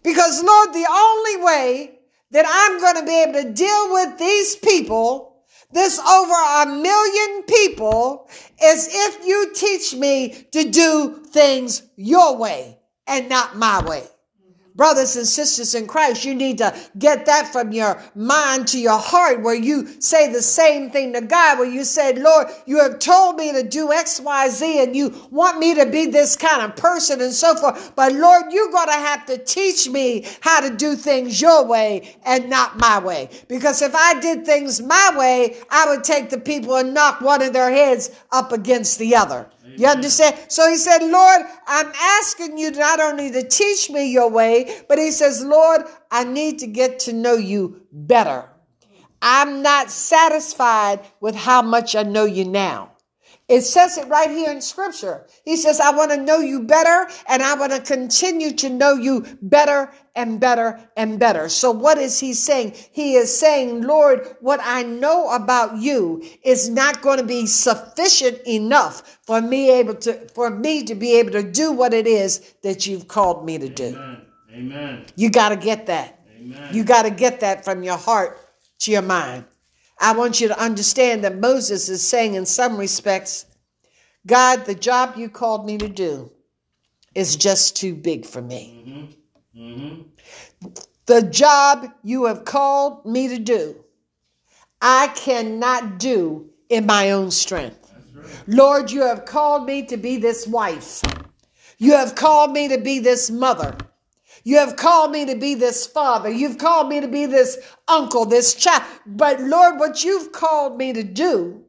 Because, 0.04 0.44
Lord, 0.44 0.74
the 0.74 0.88
only 0.90 1.44
way 1.44 2.00
that 2.32 2.46
I'm 2.48 2.80
going 2.80 2.96
to 2.96 3.06
be 3.06 3.24
able 3.24 3.42
to 3.42 3.54
deal 3.54 3.94
with 3.94 4.18
these 4.18 4.56
people, 4.56 5.44
this 5.72 6.00
over 6.00 6.34
a 6.34 6.66
million 6.66 7.44
people, 7.44 8.30
is 8.64 8.88
if 8.92 9.26
you 9.26 9.54
teach 9.54 9.96
me 9.96 10.48
to 10.52 10.70
do 10.70 11.24
things 11.28 11.84
your 11.96 12.38
way 12.38 12.78
and 13.08 13.30
not 13.30 13.58
my 13.58 13.84
way. 13.84 14.04
Brothers 14.76 15.16
and 15.16 15.28
sisters 15.28 15.76
in 15.76 15.88
Christ, 15.88 16.24
you 16.24 16.34
need 16.36 16.60
to 16.60 16.74
get 16.98 17.26
that 17.26 17.52
from 17.52 17.72
your 17.72 18.02
mind 18.16 18.68
to 18.70 18.80
your 18.80 18.98
heart 18.98 19.42
where 19.42 19.56
you 19.56 19.88
say 20.02 20.32
the 20.32 20.42
same 20.42 20.90
thing 20.90 21.14
to 21.14 21.22
God, 21.22 21.60
where 21.60 21.70
you 21.70 21.84
say, 21.84 22.14
Lord, 22.14 22.48
you 22.66 22.80
have 22.80 23.00
told 23.00 23.36
me 23.36 23.52
to 23.52 23.64
do 23.64 23.92
X, 23.92 24.22
Y, 24.22 24.50
Z, 24.50 24.84
and 24.84 24.96
you 24.96 25.28
want 25.32 25.60
me 25.60 25.76
to 25.76 25.86
be 25.86 26.06
this 26.06 26.36
kind 26.36 26.62
of 26.62 26.76
person 26.76 27.22
and 27.22 27.34
so 27.34 27.56
forth. 27.56 27.94
But 27.96 28.14
Lord, 28.14 28.46
you're 28.52 28.72
going 28.72 28.88
to 28.88 28.94
have 28.94 29.26
to 29.26 29.38
teach 29.38 29.90
me 29.90 30.26
how 30.42 30.62
to 30.62 30.76
do 30.76 30.96
things 30.96 31.42
your 31.42 31.66
way 31.66 32.16
and 32.24 32.50
not 32.50 32.78
my 32.78 33.00
way. 33.00 33.30
Because 33.48 33.82
if 33.82 33.94
I 33.96 34.20
did 34.20 34.46
things 34.46 34.82
my 34.82 35.12
way, 35.18 35.58
I 35.70 35.90
would 35.90 36.04
take 36.04 36.30
the 36.30 36.40
people 36.40 36.76
and 36.76 36.94
knock 36.94 37.22
one 37.22 37.42
of 37.42 37.54
their 37.54 37.72
heads 37.72 38.12
up 38.32 38.52
against 38.52 39.00
the 39.00 39.16
other. 39.16 39.50
You 39.80 39.88
understand? 39.88 40.36
So 40.50 40.70
he 40.70 40.76
said, 40.76 40.98
Lord, 41.04 41.42
I'm 41.66 41.90
asking 41.96 42.58
you 42.58 42.72
not 42.72 43.00
only 43.00 43.32
to 43.32 43.48
teach 43.48 43.90
me 43.90 44.12
your 44.12 44.30
way, 44.30 44.82
but 44.90 44.98
he 44.98 45.10
says, 45.10 45.42
Lord, 45.42 45.84
I 46.12 46.26
need 46.26 46.60
to 46.60 46.68
get 46.68 47.00
to 47.02 47.14
know 47.14 47.36
you 47.36 47.84
better. 47.90 48.50
I'm 49.22 49.62
not 49.62 49.90
satisfied 49.90 51.00
with 51.22 51.34
how 51.34 51.62
much 51.62 51.96
I 51.96 52.04
know 52.04 52.26
you 52.26 52.44
now. 52.44 52.92
It 53.50 53.64
says 53.64 53.98
it 53.98 54.08
right 54.08 54.30
here 54.30 54.52
in 54.52 54.62
scripture. 54.62 55.26
He 55.44 55.58
says, 55.58 55.80
I 55.80 55.90
want 55.90 56.12
to 56.12 56.18
know 56.18 56.38
you 56.38 56.62
better 56.62 57.10
and 57.28 57.42
I 57.42 57.56
want 57.56 57.72
to 57.72 57.82
continue 57.82 58.52
to 58.58 58.70
know 58.70 58.94
you 58.94 59.26
better 59.42 59.92
and 60.16 60.40
better 60.40 60.80
and 60.96 61.20
better. 61.20 61.50
So 61.50 61.72
what 61.72 61.98
is 61.98 62.20
he 62.20 62.34
saying? 62.34 62.76
He 62.92 63.16
is 63.16 63.36
saying, 63.36 63.82
Lord, 63.82 64.36
what 64.40 64.60
I 64.64 64.84
know 64.84 65.32
about 65.32 65.78
you 65.78 66.24
is 66.44 66.70
not 66.70 67.02
going 67.02 67.18
to 67.18 67.26
be 67.26 67.48
sufficient 67.48 68.40
enough 68.46 69.20
for 69.24 69.42
me 69.42 69.72
able 69.72 69.96
to, 69.96 70.14
for 70.30 70.52
me 70.52 70.84
to 70.84 70.94
be 70.94 71.18
able 71.18 71.32
to 71.32 71.44
do 71.44 71.72
what 71.72 71.94
it 71.96 72.06
is 72.06 72.54
that 72.62 72.86
you've 72.86 73.08
called 73.08 73.46
me 73.46 73.58
to 73.58 73.68
do. 73.68 73.88
Amen. 73.88 74.22
Amen. 74.54 75.06
You 75.16 75.32
got 75.32 75.50
to 75.50 75.56
get 75.56 75.88
that. 75.88 76.20
Amen. 76.38 76.74
You 76.74 76.84
got 76.84 77.04
to 77.04 77.10
get 77.10 77.40
that 77.40 77.66
from 77.66 77.82
your 77.82 77.98
heart 77.98 78.38
to 78.82 78.92
your 78.92 79.02
mind. 79.02 79.46
I 80.00 80.14
want 80.14 80.40
you 80.40 80.48
to 80.48 80.60
understand 80.60 81.24
that 81.24 81.38
Moses 81.38 81.90
is 81.90 82.08
saying, 82.08 82.36
in 82.36 82.46
some 82.46 82.78
respects, 82.78 83.46
God, 84.26 84.66
the 84.66 84.76
job 84.76 85.18
you 85.18 85.30
called 85.30 85.66
me 85.66 85.78
to 85.78 85.90
do 85.90 86.32
is 87.16 87.36
just 87.36 87.76
too 87.76 87.96
big 87.96 88.26
for 88.26 88.42
me. 88.42 89.18
Mm-hmm. 89.56 90.02
The 91.06 91.24
job 91.24 91.92
you 92.04 92.26
have 92.26 92.46
called 92.46 93.06
me 93.06 93.28
to 93.30 93.40
do, 93.40 93.76
I 94.82 95.08
cannot 95.16 96.00
do 96.00 96.50
in 96.70 96.86
my 96.86 97.12
own 97.12 97.32
strength. 97.32 97.92
Right. 98.14 98.28
Lord, 98.48 98.92
you 98.92 99.02
have 99.02 99.26
called 99.26 99.66
me 99.66 99.84
to 99.88 99.98
be 99.98 100.18
this 100.18 100.48
wife. 100.48 101.02
You 101.78 101.94
have 101.94 102.16
called 102.16 102.52
me 102.52 102.68
to 102.68 102.78
be 102.78 103.00
this 103.00 103.30
mother. 103.32 103.76
You 104.44 104.58
have 104.58 104.76
called 104.76 105.12
me 105.12 105.26
to 105.26 105.36
be 105.36 105.56
this 105.56 105.86
father. 105.86 106.30
You've 106.30 106.58
called 106.58 106.90
me 106.90 107.02
to 107.02 107.08
be 107.08 107.26
this 107.26 107.58
uncle, 107.88 108.26
this 108.26 108.56
child. 108.56 108.84
But 109.06 109.42
Lord, 109.42 109.80
what 109.80 110.04
you've 110.04 110.32
called 110.32 110.78
me 110.78 110.94
to 110.94 111.04
do, 111.04 111.64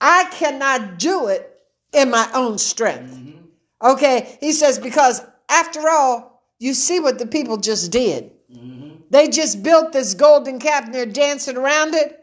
I 0.00 0.24
cannot 0.32 0.98
do 0.98 1.28
it 1.28 1.52
in 1.92 2.10
my 2.10 2.28
own 2.34 2.58
strength. 2.58 3.14
Mm-hmm. 3.14 3.36
Okay, 3.82 4.36
he 4.40 4.52
says, 4.52 4.78
because 4.78 5.20
after 5.48 5.88
all, 5.88 6.42
you 6.58 6.74
see 6.74 7.00
what 7.00 7.18
the 7.18 7.26
people 7.26 7.58
just 7.58 7.92
did. 7.92 8.32
Mm-hmm. 8.52 8.96
They 9.10 9.28
just 9.28 9.62
built 9.62 9.92
this 9.92 10.14
golden 10.14 10.58
calf 10.58 10.84
and 10.84 10.94
they're 10.94 11.06
dancing 11.06 11.56
around 11.56 11.94
it. 11.94 12.18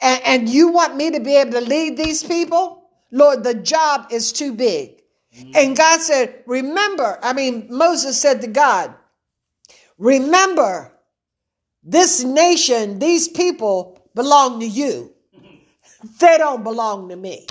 And, 0.00 0.22
and 0.24 0.48
you 0.48 0.68
want 0.68 0.96
me 0.96 1.12
to 1.12 1.20
be 1.20 1.36
able 1.36 1.52
to 1.52 1.60
lead 1.60 1.96
these 1.96 2.22
people? 2.22 2.82
Lord, 3.10 3.44
the 3.44 3.54
job 3.54 4.08
is 4.10 4.32
too 4.32 4.52
big. 4.52 5.02
And 5.54 5.76
God 5.76 6.00
said, 6.00 6.42
Remember, 6.46 7.18
I 7.22 7.32
mean, 7.32 7.66
Moses 7.70 8.20
said 8.20 8.40
to 8.42 8.46
God, 8.46 8.94
Remember, 9.98 10.92
this 11.82 12.24
nation, 12.24 12.98
these 12.98 13.28
people 13.28 13.98
belong 14.14 14.60
to 14.60 14.66
you. 14.66 15.14
They 16.20 16.38
don't 16.38 16.62
belong 16.62 17.08
to 17.08 17.16
me. 17.16 17.46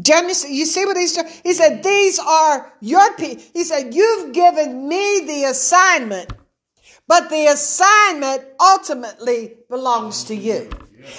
Genesis, 0.00 0.50
you? 0.50 0.66
See 0.66 0.84
what 0.84 0.96
he's 0.96 1.14
doing? 1.14 1.28
He 1.42 1.52
said, 1.52 1.82
These 1.82 2.18
are 2.18 2.72
your 2.80 3.12
people. 3.14 3.42
He 3.52 3.64
said, 3.64 3.94
You've 3.94 4.32
given 4.32 4.88
me 4.88 5.24
the 5.26 5.44
assignment, 5.44 6.32
but 7.08 7.28
the 7.28 7.46
assignment 7.46 8.44
ultimately 8.60 9.56
belongs 9.68 10.24
to 10.24 10.34
you. 10.34 10.70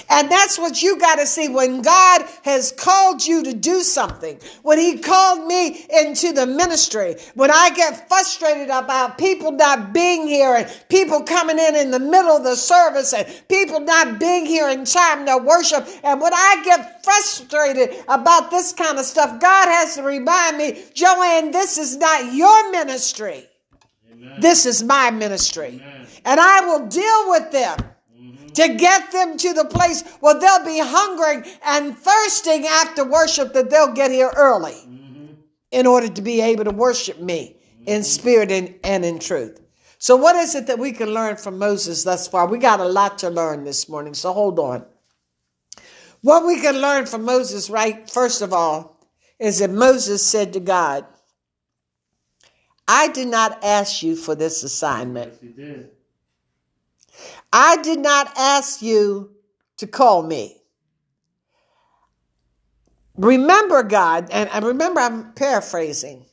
And 0.09 0.29
that's 0.29 0.57
what 0.59 0.81
you 0.81 0.97
got 1.00 1.15
to 1.15 1.25
see 1.25 1.47
when 1.47 1.81
God 1.81 2.25
has 2.43 2.71
called 2.71 3.25
you 3.25 3.43
to 3.43 3.53
do 3.53 3.81
something. 3.81 4.39
When 4.63 4.77
He 4.77 5.00
called 5.00 5.47
me 5.47 5.85
into 5.89 6.33
the 6.33 6.45
ministry, 6.45 7.15
when 7.35 7.51
I 7.51 7.69
get 7.71 8.07
frustrated 8.07 8.69
about 8.69 9.17
people 9.17 9.51
not 9.51 9.93
being 9.93 10.27
here 10.27 10.55
and 10.55 10.85
people 10.89 11.23
coming 11.23 11.59
in 11.59 11.75
in 11.75 11.91
the 11.91 12.00
middle 12.00 12.35
of 12.35 12.43
the 12.43 12.55
service 12.55 13.13
and 13.13 13.27
people 13.47 13.79
not 13.79 14.19
being 14.19 14.45
here 14.45 14.69
in 14.69 14.85
time 14.85 15.25
to 15.25 15.38
worship, 15.38 15.88
and 16.03 16.21
when 16.21 16.33
I 16.33 16.61
get 16.63 17.03
frustrated 17.03 18.03
about 18.07 18.51
this 18.51 18.73
kind 18.73 18.97
of 18.97 19.05
stuff, 19.05 19.39
God 19.39 19.67
has 19.67 19.95
to 19.95 20.03
remind 20.03 20.57
me, 20.57 20.83
Joanne, 20.93 21.51
this 21.51 21.77
is 21.77 21.97
not 21.97 22.33
your 22.33 22.71
ministry. 22.71 23.47
Amen. 24.11 24.39
This 24.39 24.65
is 24.65 24.83
my 24.83 25.11
ministry. 25.11 25.81
Amen. 25.81 26.07
And 26.25 26.39
I 26.39 26.65
will 26.65 26.88
deal 26.88 27.29
with 27.29 27.51
them 27.51 27.90
to 28.53 28.75
get 28.75 29.12
them 29.12 29.38
to 29.38 29.53
the 29.53 29.65
place 29.65 30.03
where 30.20 30.39
they'll 30.39 30.65
be 30.65 30.79
hungering 30.79 31.46
and 31.65 31.98
thirsting 31.98 32.65
after 32.65 33.03
worship 33.03 33.53
that 33.53 33.70
they'll 33.70 33.93
get 33.93 34.12
here 34.12 34.31
early 34.36 34.74
mm-hmm. 34.74 35.34
in 35.72 35.88
order 35.88 36.08
to 36.08 36.22
be 36.22 36.41
able 36.41 36.63
to 36.63 36.72
worship 36.72 37.20
me 37.20 37.55
in 37.86 38.01
mm-hmm. 38.01 38.03
spirit 38.03 38.51
and, 38.51 38.75
and 38.84 39.05
in 39.05 39.20
truth. 39.20 39.60
So, 39.98 40.15
what 40.15 40.36
is 40.36 40.55
it 40.55 40.67
that 40.67 40.79
we 40.79 40.93
can 40.93 41.13
learn 41.13 41.36
from 41.36 41.60
Moses 41.60 42.03
thus 42.03 42.27
far? 42.27 42.48
We 42.48 42.58
got 42.58 42.79
a 42.79 42.86
lot 42.86 43.20
to 43.20 43.29
learn 43.29 43.63
this 43.63 43.88
morning, 43.88 44.15
so 44.15 44.34
hold 44.34 44.58
on. 44.58 44.84
What 46.22 46.46
we 46.46 46.60
can 46.60 46.81
learn 46.81 47.05
from 47.05 47.24
Moses, 47.24 47.70
right, 47.70 48.10
first 48.10 48.41
of 48.41 48.51
all, 48.51 49.00
is 49.39 49.60
that 49.60 49.70
Moses 49.70 50.25
said 50.25 50.53
to 50.53 50.60
God, 50.60 51.05
I 52.88 53.08
did 53.08 53.27
not 53.27 53.63
ask 53.63 54.03
you 54.03 54.15
for 54.15 54.36
this 54.36 54.63
assignment. 54.63 55.34
Yes, 55.34 55.41
he 55.41 55.48
did. 55.50 55.89
I 57.53 57.77
did 57.77 58.00
not 58.00 58.31
ask 58.38 58.81
you 58.81 59.31
to 59.77 59.88
call 59.88 60.24
me. 60.24 60.58
Remember, 63.17 63.84
God, 63.84 64.29
and 64.31 64.50
I 64.50 64.60
remember 64.60 65.01
I'm 65.01 65.34
paraphrasing. 65.34 66.25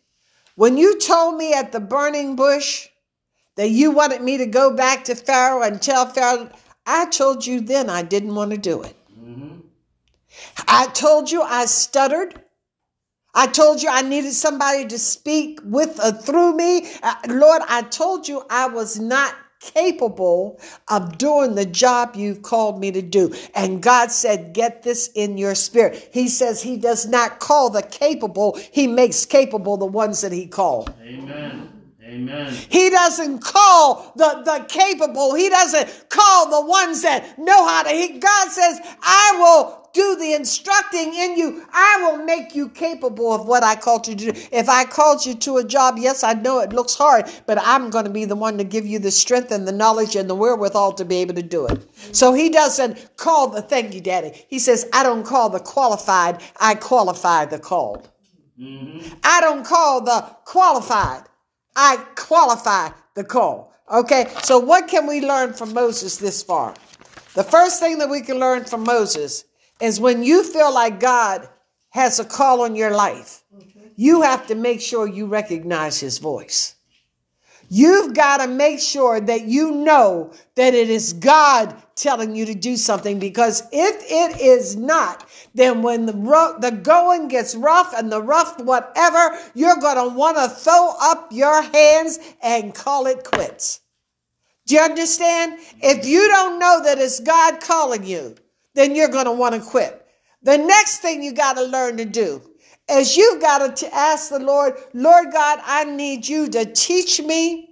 When 0.55 0.77
you 0.77 0.99
told 0.99 1.37
me 1.37 1.53
at 1.53 1.73
the 1.73 1.81
burning 1.81 2.37
bush 2.37 2.89
that 3.57 3.71
you 3.71 3.91
wanted 3.91 4.23
me 4.23 4.39
to 4.39 4.47
go 4.47 4.75
back 4.75 5.05
to 5.05 5.15
Pharaoh 5.15 5.63
and 5.63 5.83
tell 5.83 6.07
Pharaoh, 6.07 6.51
I 6.87 7.07
told 7.07 7.47
you 7.47 7.61
then 7.61 7.91
I 7.91 8.03
didn't 8.03 8.35
want 8.35 8.53
to 8.53 8.57
do 8.57 8.83
it. 8.83 8.97
Mm-hmm. 9.21 9.59
I 10.67 10.87
told 10.87 11.31
you 11.31 11.43
I 11.43 11.67
stuttered. 11.67 12.41
I 13.35 13.47
told 13.47 13.83
you 13.83 13.89
I 13.89 14.03
needed 14.03 14.33
somebody 14.33 14.87
to 14.87 14.99
speak 14.99 15.61
with 15.63 16.01
or 16.03 16.13
through 16.13 16.57
me. 16.57 16.89
Uh, 17.03 17.15
Lord, 17.29 17.63
I 17.69 17.83
told 17.83 18.27
you 18.27 18.45
I 18.49 18.69
was 18.69 18.99
not 18.99 19.35
capable 19.61 20.61
of 20.89 21.19
doing 21.19 21.55
the 21.55 21.67
job 21.67 22.17
you've 22.17 22.43
called 22.43 22.81
me 22.81 22.93
to 22.93 23.03
do. 23.03 23.35
And 23.55 23.83
God 23.83 24.11
said, 24.11 24.53
Get 24.53 24.83
this 24.83 25.11
in 25.15 25.39
your 25.39 25.55
spirit. 25.55 26.11
He 26.13 26.29
says 26.29 26.63
He 26.63 26.77
does 26.77 27.07
not 27.07 27.41
call 27.41 27.71
the 27.71 27.83
capable, 27.83 28.59
He 28.73 28.87
makes 28.87 29.25
capable 29.25 29.77
the 29.77 29.87
ones 29.87 30.21
that 30.21 30.33
He 30.33 30.47
called. 30.47 30.93
Amen. 31.03 31.69
Amen. 32.09 32.53
He 32.71 32.89
doesn't 32.89 33.41
call 33.41 34.13
the, 34.17 34.43
the 34.45 34.65
capable. 34.69 35.35
He 35.35 35.51
doesn't 35.51 36.09
call 36.09 36.63
the 36.63 36.67
ones 36.67 37.03
that 37.03 37.39
know 37.39 37.67
how 37.67 37.83
to. 37.83 37.91
He, 37.91 38.19
God 38.19 38.51
says, 38.51 38.81
I 39.03 39.37
will 39.39 39.88
do 39.99 40.15
the 40.15 40.33
instructing 40.33 41.13
in 41.13 41.37
you. 41.37 41.67
I 41.73 41.99
will 42.03 42.25
make 42.25 42.55
you 42.55 42.69
capable 42.69 43.33
of 43.33 43.49
what 43.49 43.65
I 43.65 43.75
called 43.75 44.07
you 44.07 44.15
to 44.15 44.33
do. 44.33 44.41
If 44.53 44.69
I 44.69 44.85
called 44.85 45.27
you 45.27 45.35
to 45.35 45.57
a 45.57 45.65
job, 45.65 45.97
yes, 45.99 46.23
I 46.23 46.35
know 46.35 46.61
it 46.61 46.73
looks 46.73 46.95
hard, 46.95 47.29
but 47.47 47.59
I'm 47.61 47.91
going 47.91 48.05
to 48.05 48.11
be 48.11 48.25
the 48.25 48.37
one 48.37 48.59
to 48.59 48.65
give 48.65 48.87
you 48.87 49.01
the 49.01 49.11
strength 49.11 49.51
and 49.51 49.67
the 49.67 49.73
knowledge 49.73 50.15
and 50.15 50.31
the 50.31 50.37
wherewithal 50.37 50.93
to 50.93 51.05
be 51.05 51.17
able 51.17 51.35
to 51.35 51.43
do 51.43 51.67
it. 51.67 51.81
So 52.15 52.33
he 52.33 52.49
doesn't 52.49 53.17
call 53.17 53.49
the, 53.49 53.61
thank 53.61 53.93
you, 53.93 54.01
daddy. 54.01 54.47
He 54.49 54.61
says, 54.61 54.89
I 54.93 55.03
don't 55.03 55.25
call 55.25 55.51
the 55.51 55.59
qualified. 55.59 56.43
I 56.61 56.77
qualify 56.77 57.47
the 57.47 57.59
called. 57.59 58.09
Mm-hmm. 58.57 59.15
I 59.25 59.41
don't 59.41 59.67
call 59.67 60.05
the 60.05 60.21
qualified. 60.45 61.25
I 61.75 61.97
qualify 62.15 62.91
the 63.15 63.25
call. 63.25 63.73
Okay, 63.91 64.31
so 64.45 64.61
what 64.61 64.87
can 64.87 65.09
we 65.09 65.23
learn 65.23 65.55
from 65.55 65.75
Moses 65.75 66.19
this 66.19 66.41
far? 66.41 66.75
The 67.35 67.43
first 67.43 67.81
thing 67.81 67.99
that 67.99 68.09
we 68.09 68.21
can 68.21 68.39
learn 68.39 68.65
from 68.65 68.85
Moses 68.85 69.45
is 69.81 70.01
when 70.01 70.23
you 70.23 70.43
feel 70.43 70.73
like 70.73 71.01
God 71.01 71.49
has 71.91 72.19
a 72.19 72.25
call 72.25 72.63
on 72.63 72.77
your 72.77 72.91
life, 72.91 73.43
you 73.97 74.23
have 74.23 74.47
to 74.49 74.55
make 74.55 74.81
sure 74.81 75.07
you 75.07 75.27
recognize 75.27 75.99
his 75.99 76.19
voice. 76.19 76.75
You've 77.71 78.15
got 78.15 78.39
to 78.39 78.47
make 78.47 78.81
sure 78.81 79.21
that 79.21 79.43
you 79.43 79.71
know 79.71 80.33
that 80.55 80.73
it 80.73 80.89
is 80.89 81.13
God 81.13 81.77
telling 81.97 82.35
you 82.35 82.47
to 82.47 82.55
do 82.55 82.77
something 82.77 83.19
because 83.19 83.63
if 83.73 84.03
it 84.11 84.41
is 84.41 84.77
not, 84.77 85.29
then 85.55 85.83
when 85.83 86.07
the, 86.07 86.15
ro- 86.15 86.57
the 86.59 86.71
going 86.71 87.29
gets 87.29 87.55
rough 87.55 87.93
and 87.95 88.11
the 88.11 88.23
rough 88.23 88.59
whatever, 88.61 89.39
you're 89.55 89.77
going 89.77 89.97
to 89.97 90.17
want 90.17 90.39
to 90.39 90.49
throw 90.49 90.95
up 90.99 91.29
your 91.31 91.61
hands 91.61 92.19
and 92.43 92.75
call 92.75 93.07
it 93.07 93.25
quits. 93.25 93.81
Do 94.67 94.77
you 94.77 94.81
understand? 94.81 95.59
If 95.83 96.07
you 96.07 96.27
don't 96.29 96.59
know 96.59 96.83
that 96.85 96.99
it's 96.99 97.21
God 97.21 97.61
calling 97.61 98.05
you, 98.05 98.37
then 98.79 98.95
you're 98.95 99.09
going 99.09 99.25
to 99.25 99.33
want 99.33 99.55
to 99.57 99.61
quit. 99.61 100.07
The 100.43 100.57
next 100.57 100.99
thing 100.99 101.23
you 101.23 101.33
got 101.33 101.57
to 101.57 101.65
learn 101.65 101.97
to 101.97 102.05
do 102.05 102.41
is 102.89 103.17
you've 103.17 103.41
got 103.43 103.77
to 103.77 103.95
ask 103.95 104.31
the 104.31 104.39
Lord, 104.39 104.75
Lord 104.95 105.33
God, 105.33 105.59
I 105.65 105.85
need 105.85 106.29
you 106.29 106.49
to 106.49 106.65
teach 106.65 107.21
me, 107.21 107.68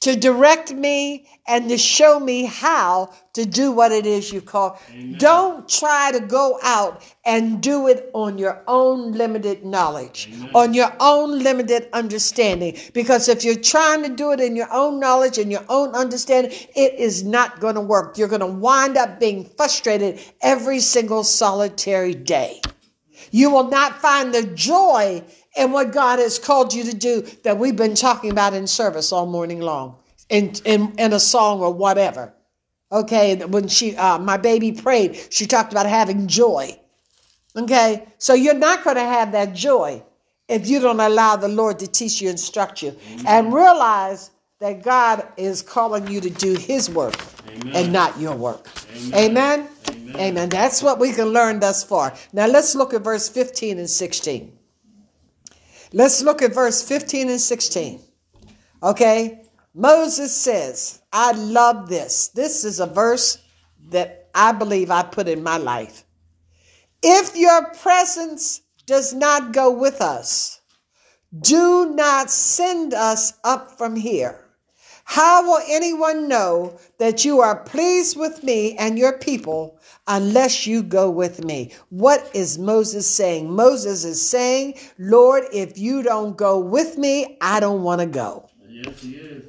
to 0.00 0.14
direct 0.14 0.72
me, 0.72 1.26
and 1.48 1.68
to 1.70 1.78
show 1.78 2.20
me 2.20 2.44
how 2.44 3.10
to 3.32 3.44
do 3.44 3.72
what 3.72 3.90
it 3.90 4.06
is 4.06 4.32
you 4.32 4.40
call. 4.40 4.78
Don't 5.16 5.68
try 5.68 6.12
to 6.12 6.20
go 6.20 6.58
out 6.62 7.02
and 7.24 7.60
do 7.62 7.88
it 7.88 8.10
on 8.12 8.38
your 8.38 8.62
own 8.68 9.12
limited 9.12 9.64
knowledge, 9.64 10.30
on 10.54 10.74
your 10.74 10.94
own 11.00 11.42
limited 11.42 11.88
understanding. 11.92 12.76
Because 12.92 13.28
if 13.28 13.44
you're 13.44 13.56
trying 13.56 14.02
to 14.02 14.10
do 14.10 14.30
it 14.32 14.40
in 14.40 14.54
your 14.54 14.72
own 14.72 15.00
knowledge 15.00 15.38
and 15.38 15.50
your 15.50 15.64
own 15.68 15.94
understanding, 15.94 16.52
it 16.76 16.94
is 16.94 17.24
not 17.24 17.58
going 17.58 17.74
to 17.74 17.80
work. 17.80 18.18
You're 18.18 18.28
going 18.28 18.40
to 18.40 18.46
wind 18.46 18.96
up 18.96 19.18
being 19.18 19.46
frustrated 19.56 20.20
every 20.42 20.80
single 20.80 21.24
solitary 21.24 22.14
day. 22.14 22.60
You 23.30 23.50
will 23.50 23.68
not 23.68 24.00
find 24.00 24.32
the 24.32 24.44
joy 24.44 25.24
in 25.56 25.72
what 25.72 25.92
God 25.92 26.18
has 26.18 26.38
called 26.38 26.72
you 26.72 26.84
to 26.84 26.94
do 26.94 27.22
that 27.42 27.58
we've 27.58 27.76
been 27.76 27.94
talking 27.94 28.30
about 28.30 28.54
in 28.54 28.66
service 28.66 29.12
all 29.12 29.26
morning 29.26 29.60
long, 29.60 29.96
in, 30.28 30.52
in, 30.64 30.94
in 30.98 31.12
a 31.12 31.20
song 31.20 31.60
or 31.60 31.72
whatever. 31.72 32.32
Okay, 32.90 33.36
when 33.44 33.68
she, 33.68 33.96
uh, 33.96 34.18
my 34.18 34.36
baby 34.36 34.72
prayed, 34.72 35.18
she 35.30 35.46
talked 35.46 35.72
about 35.72 35.86
having 35.86 36.26
joy. 36.26 36.78
Okay, 37.56 38.06
so 38.18 38.34
you're 38.34 38.54
not 38.54 38.84
going 38.84 38.96
to 38.96 39.02
have 39.02 39.32
that 39.32 39.54
joy 39.54 40.02
if 40.48 40.66
you 40.66 40.80
don't 40.80 41.00
allow 41.00 41.36
the 41.36 41.48
Lord 41.48 41.78
to 41.80 41.86
teach 41.86 42.22
you, 42.22 42.30
instruct 42.30 42.82
you, 42.82 42.96
and 43.26 43.52
realize 43.52 44.30
that 44.60 44.82
God 44.82 45.26
is 45.36 45.62
calling 45.62 46.08
you 46.08 46.20
to 46.20 46.30
do 46.30 46.54
His 46.54 46.88
work 46.90 47.14
Amen. 47.48 47.76
and 47.76 47.92
not 47.92 48.18
your 48.18 48.34
work. 48.34 48.68
Amen. 48.94 49.14
Amen? 49.14 49.68
Amen. 49.90 50.16
Amen. 50.16 50.48
That's 50.48 50.82
what 50.82 50.98
we 50.98 51.12
can 51.12 51.28
learn 51.28 51.60
thus 51.60 51.84
far. 51.84 52.14
Now 52.32 52.46
let's 52.46 52.74
look 52.74 52.94
at 52.94 53.02
verse 53.02 53.28
15 53.28 53.78
and 53.78 53.90
16. 53.90 54.57
Let's 55.92 56.22
look 56.22 56.42
at 56.42 56.54
verse 56.54 56.82
15 56.82 57.30
and 57.30 57.40
16. 57.40 58.00
Okay? 58.82 59.42
Moses 59.74 60.36
says, 60.36 61.00
I 61.12 61.32
love 61.32 61.88
this. 61.88 62.28
This 62.28 62.64
is 62.64 62.80
a 62.80 62.86
verse 62.86 63.38
that 63.88 64.28
I 64.34 64.52
believe 64.52 64.90
I 64.90 65.02
put 65.02 65.28
in 65.28 65.42
my 65.42 65.56
life. 65.56 66.04
If 67.02 67.36
your 67.36 67.72
presence 67.74 68.60
does 68.86 69.14
not 69.14 69.52
go 69.52 69.70
with 69.70 70.00
us, 70.00 70.60
do 71.38 71.94
not 71.94 72.30
send 72.30 72.94
us 72.94 73.34
up 73.44 73.78
from 73.78 73.96
here. 73.96 74.44
How 75.04 75.42
will 75.42 75.62
anyone 75.68 76.28
know 76.28 76.78
that 76.98 77.24
you 77.24 77.40
are 77.40 77.64
pleased 77.64 78.18
with 78.18 78.42
me 78.42 78.76
and 78.76 78.98
your 78.98 79.16
people 79.16 79.77
unless 80.08 80.66
you 80.66 80.82
go 80.82 81.08
with 81.10 81.44
me? 81.44 81.72
What 81.90 82.28
is 82.34 82.58
Moses 82.58 83.06
saying? 83.08 83.50
Moses 83.50 84.04
is 84.04 84.28
saying, 84.28 84.74
Lord, 84.98 85.44
if 85.52 85.78
you 85.78 86.02
don't 86.02 86.36
go 86.36 86.58
with 86.58 86.98
me, 86.98 87.36
I 87.40 87.60
don't 87.60 87.82
want 87.82 88.00
to 88.00 88.06
go. 88.06 88.48
Yes, 88.68 89.02
he 89.02 89.14
is. 89.14 89.44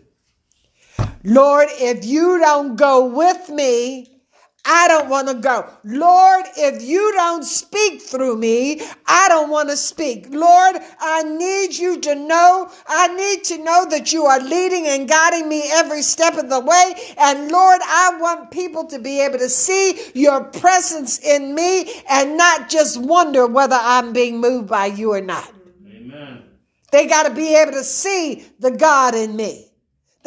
Lord, 1.24 1.67
if 1.72 2.06
you 2.06 2.39
don't 2.39 2.76
go 2.76 3.06
with 3.06 3.50
me, 3.50 4.18
I 4.71 4.88
don't 4.88 5.10
want 5.10 5.27
to 5.29 5.34
go. 5.34 5.67
Lord, 5.84 6.45
if 6.55 6.84
you 6.84 7.12
don't 7.15 7.43
speak 7.43 8.03
through 8.03 8.38
me, 8.38 8.79
I 9.08 9.27
don't 9.27 9.49
want 9.49 9.69
to 9.69 9.75
speak. 9.75 10.27
Lord, 10.29 10.75
I 10.99 11.23
need 11.23 11.73
you 11.73 11.99
to 12.01 12.13
know, 12.13 12.69
I 12.88 13.08
need 13.15 13.43
to 13.45 13.63
know 13.63 13.88
that 13.89 14.13
you 14.13 14.25
are 14.25 14.39
leading 14.39 14.86
and 14.86 15.10
guiding 15.10 15.49
me 15.49 15.63
every 15.71 16.03
step 16.03 16.38
of 16.38 16.51
the 16.51 16.60
way. 16.60 16.93
And 17.17 17.51
Lord, 17.51 17.82
I 17.84 18.17
want 18.19 18.51
people 18.51 18.86
to 18.89 18.99
be 18.99 19.21
able 19.21 19.39
to 19.39 19.49
see 19.49 19.99
your 20.13 20.43
presence 20.43 21.17
in 21.17 21.55
me 21.55 21.91
and 22.08 22.38
not 22.38 22.69
just 22.69 23.01
wonder 23.01 23.47
whether 23.47 23.77
I'm 23.79 24.13
being 24.13 24.39
moved 24.39 24.67
by 24.67 24.86
you 24.86 25.13
or 25.13 25.21
not. 25.21 25.51
Amen. 25.88 26.43
They 26.91 27.08
got 27.08 27.27
to 27.27 27.34
be 27.34 27.55
able 27.55 27.71
to 27.71 27.84
see 27.84 28.45
the 28.60 28.69
God 28.69 29.15
in 29.15 29.36
me. 29.36 29.68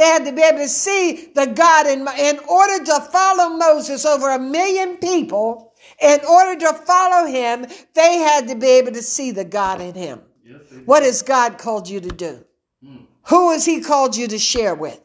They 0.03 0.09
had 0.09 0.25
to 0.25 0.33
be 0.33 0.43
able 0.43 0.59
to 0.59 0.69
see 0.69 1.31
the 1.33 1.47
God 1.47 1.87
in 1.87 2.01
in 2.19 2.41
order 2.49 2.85
to 2.87 3.01
follow 3.13 3.51
Moses 3.51 4.05
over 4.05 4.31
a 4.31 4.39
million 4.41 4.97
people, 4.97 5.75
in 6.01 6.19
order 6.29 6.59
to 6.59 6.73
follow 6.73 7.29
him, 7.29 7.67
they 7.95 8.17
had 8.17 8.49
to 8.49 8.57
be 8.57 8.67
able 8.67 8.91
to 8.91 9.03
see 9.03 9.31
the 9.31 9.45
God 9.45 9.81
in 9.81 9.95
him. 9.95 10.21
Yes, 10.45 10.59
What 10.87 11.05
has 11.05 11.23
God 11.23 11.57
called 11.57 11.89
you 11.89 12.01
to 12.01 12.09
do? 12.09 12.45
Hmm. 12.85 12.97
Who 13.29 13.53
has 13.53 13.65
he 13.65 13.81
called 13.81 14.17
you 14.17 14.27
to 14.27 14.41
share 14.41 14.75
with? 14.75 15.01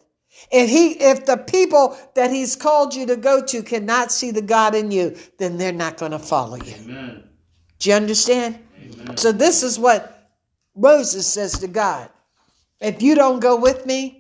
If 0.52 0.68
he 0.68 0.94
if 0.94 1.28
the 1.28 1.38
people 1.38 1.96
that 2.16 2.32
he's 2.32 2.56
called 2.56 2.96
you 2.96 3.06
to 3.06 3.18
go 3.18 3.46
to 3.46 3.62
cannot 3.62 4.12
see 4.12 4.32
the 4.32 4.42
God 4.42 4.74
in 4.74 4.90
you, 4.90 5.16
then 5.38 5.58
they're 5.58 5.72
not 5.72 5.98
going 5.98 6.14
to 6.14 6.18
follow 6.34 6.56
you. 6.56 6.74
Amen. 6.74 7.24
Do 7.78 7.92
you 7.92 7.96
understand? 7.96 8.58
Amen. 8.82 9.16
So 9.16 9.32
this 9.32 9.62
is 9.62 9.78
what 9.78 10.32
Moses 10.76 11.28
says 11.28 11.60
to 11.60 11.68
God. 11.68 12.10
If 12.82 13.04
you 13.04 13.14
don't 13.14 13.40
go 13.40 13.58
with 13.58 13.86
me, 13.86 14.17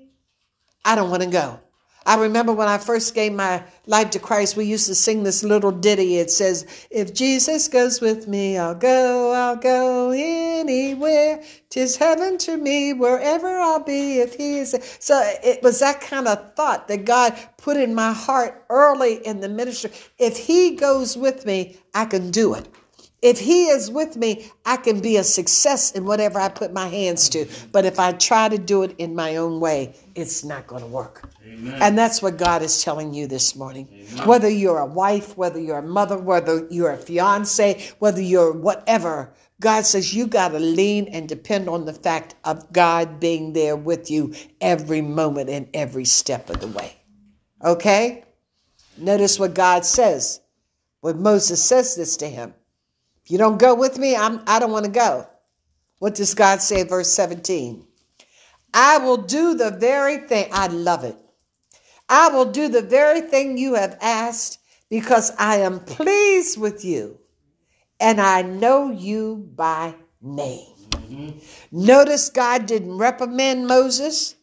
I 0.88 0.96
don't 0.96 1.10
want 1.10 1.22
to 1.22 1.30
go. 1.30 1.60
I 2.06 2.16
remember 2.16 2.54
when 2.54 2.70
I 2.70 2.78
first 2.78 3.14
gave 3.14 3.34
my 3.34 3.62
life 3.88 4.12
to 4.12 4.20
Christ, 4.20 4.56
we 4.56 4.64
used 4.64 4.88
to 4.88 4.96
sing 4.96 5.24
this 5.24 5.44
little 5.44 5.74
ditty. 5.74 6.20
It 6.20 6.32
says, 6.32 6.66
If 6.90 7.14
Jesus 7.14 7.68
goes 7.68 8.00
with 8.00 8.30
me, 8.30 8.58
I'll 8.58 8.74
go, 8.74 9.34
I'll 9.34 9.58
go 9.58 10.12
anywhere. 10.16 11.44
Tis 11.70 11.98
heaven 11.98 12.38
to 12.38 12.56
me, 12.56 12.94
wherever 12.94 13.50
I'll 13.50 13.84
be, 13.84 14.20
if 14.20 14.36
he 14.36 14.60
is. 14.60 14.74
So 15.02 15.22
it 15.44 15.62
was 15.62 15.82
that 15.82 16.00
kind 16.00 16.30
of 16.30 16.56
thought 16.56 16.88
that 16.88 17.04
God 17.04 17.38
put 17.58 17.76
in 17.76 17.94
my 17.94 18.14
heart 18.14 18.64
early 18.70 19.16
in 19.28 19.42
the 19.42 19.50
ministry. 19.50 19.92
If 20.18 20.38
he 20.38 20.78
goes 20.78 21.18
with 21.18 21.46
me, 21.46 21.76
I 21.94 22.06
can 22.06 22.32
do 22.32 22.54
it. 22.54 22.66
If 23.22 23.40
he 23.40 23.66
is 23.66 23.90
with 23.90 24.16
me, 24.16 24.52
I 24.64 24.78
can 24.78 25.00
be 25.00 25.18
a 25.18 25.24
success 25.24 25.92
in 25.92 26.06
whatever 26.06 26.40
I 26.40 26.50
put 26.50 26.72
my 26.72 26.88
hands 26.88 27.30
to. 27.30 27.48
But 27.72 27.86
if 27.86 28.00
I 28.00 28.12
try 28.12 28.48
to 28.48 28.60
do 28.60 28.84
it 28.84 28.96
in 29.00 29.16
my 29.16 29.38
own 29.38 29.60
way, 29.60 29.96
it's 30.14 30.44
not 30.44 30.68
going 30.68 30.84
to 30.84 30.88
work. 30.88 31.28
Amen. 31.44 31.82
And 31.82 31.98
that's 31.98 32.22
what 32.22 32.38
God 32.38 32.62
is 32.62 32.84
telling 32.84 33.16
you 33.16 33.26
this 33.26 33.56
morning. 33.56 33.88
Whether 34.24 34.50
you're 34.50 34.78
a 34.78 34.86
wife, 34.86 35.36
whether 35.36 35.60
you're 35.60 35.80
a 35.80 35.84
mother, 35.84 36.18
whether 36.18 36.68
you're 36.70 36.92
a 36.92 36.98
fiance, 36.98 37.92
whether 37.98 38.22
you're 38.22 38.54
whatever, 38.54 39.34
God 39.60 39.88
says 39.88 40.14
you 40.14 40.28
got 40.28 40.50
to 40.50 40.60
lean 40.60 41.08
and 41.08 41.28
depend 41.28 41.68
on 41.68 41.86
the 41.86 41.94
fact 41.94 42.36
of 42.44 42.72
God 42.72 43.20
being 43.20 43.54
there 43.54 43.76
with 43.76 44.12
you 44.12 44.36
every 44.62 45.02
moment 45.02 45.50
and 45.50 45.68
every 45.74 46.06
step 46.06 46.52
of 46.52 46.60
the 46.60 46.68
way. 46.68 46.96
Okay? 47.64 48.26
Notice 48.96 49.40
what 49.40 49.56
God 49.56 49.86
says. 49.86 50.40
When 51.02 51.24
Moses 51.24 51.64
says 51.64 51.96
this 51.96 52.18
to 52.18 52.28
him. 52.28 52.54
If 53.28 53.32
you 53.32 53.38
don't 53.38 53.60
go 53.60 53.76
with 53.76 54.00
me, 54.00 54.16
I'm, 54.16 54.40
I 54.48 54.58
don't 54.58 54.72
want 54.72 54.86
to 54.86 54.92
go. 54.92 55.28
What 56.00 56.16
does 56.16 56.34
God 56.34 56.62
say, 56.62 56.84
verse 56.84 57.12
17? 57.12 57.86
I 58.74 59.00
will 59.00 59.18
do 59.18 59.54
the 59.54 59.70
very 59.70 60.20
thing. 60.20 60.48
I 60.54 60.68
love 60.68 61.04
it. 61.04 61.18
I 62.08 62.30
will 62.30 62.46
do 62.46 62.70
the 62.70 62.82
very 62.82 63.20
thing 63.20 63.58
you 63.58 63.74
have 63.74 63.98
asked 64.00 64.60
because 64.90 65.34
I 65.38 65.58
am 65.58 65.82
pleased 65.82 66.58
with 66.58 66.86
you 66.86 67.20
and 68.00 68.22
I 68.22 68.44
know 68.44 68.92
you 68.92 69.46
by 69.58 69.94
name. 70.22 70.74
Mm-hmm. 70.92 71.40
Notice 71.86 72.30
God 72.30 72.66
didn't 72.66 72.98
reprimand 72.98 73.68
Moses 73.68 74.36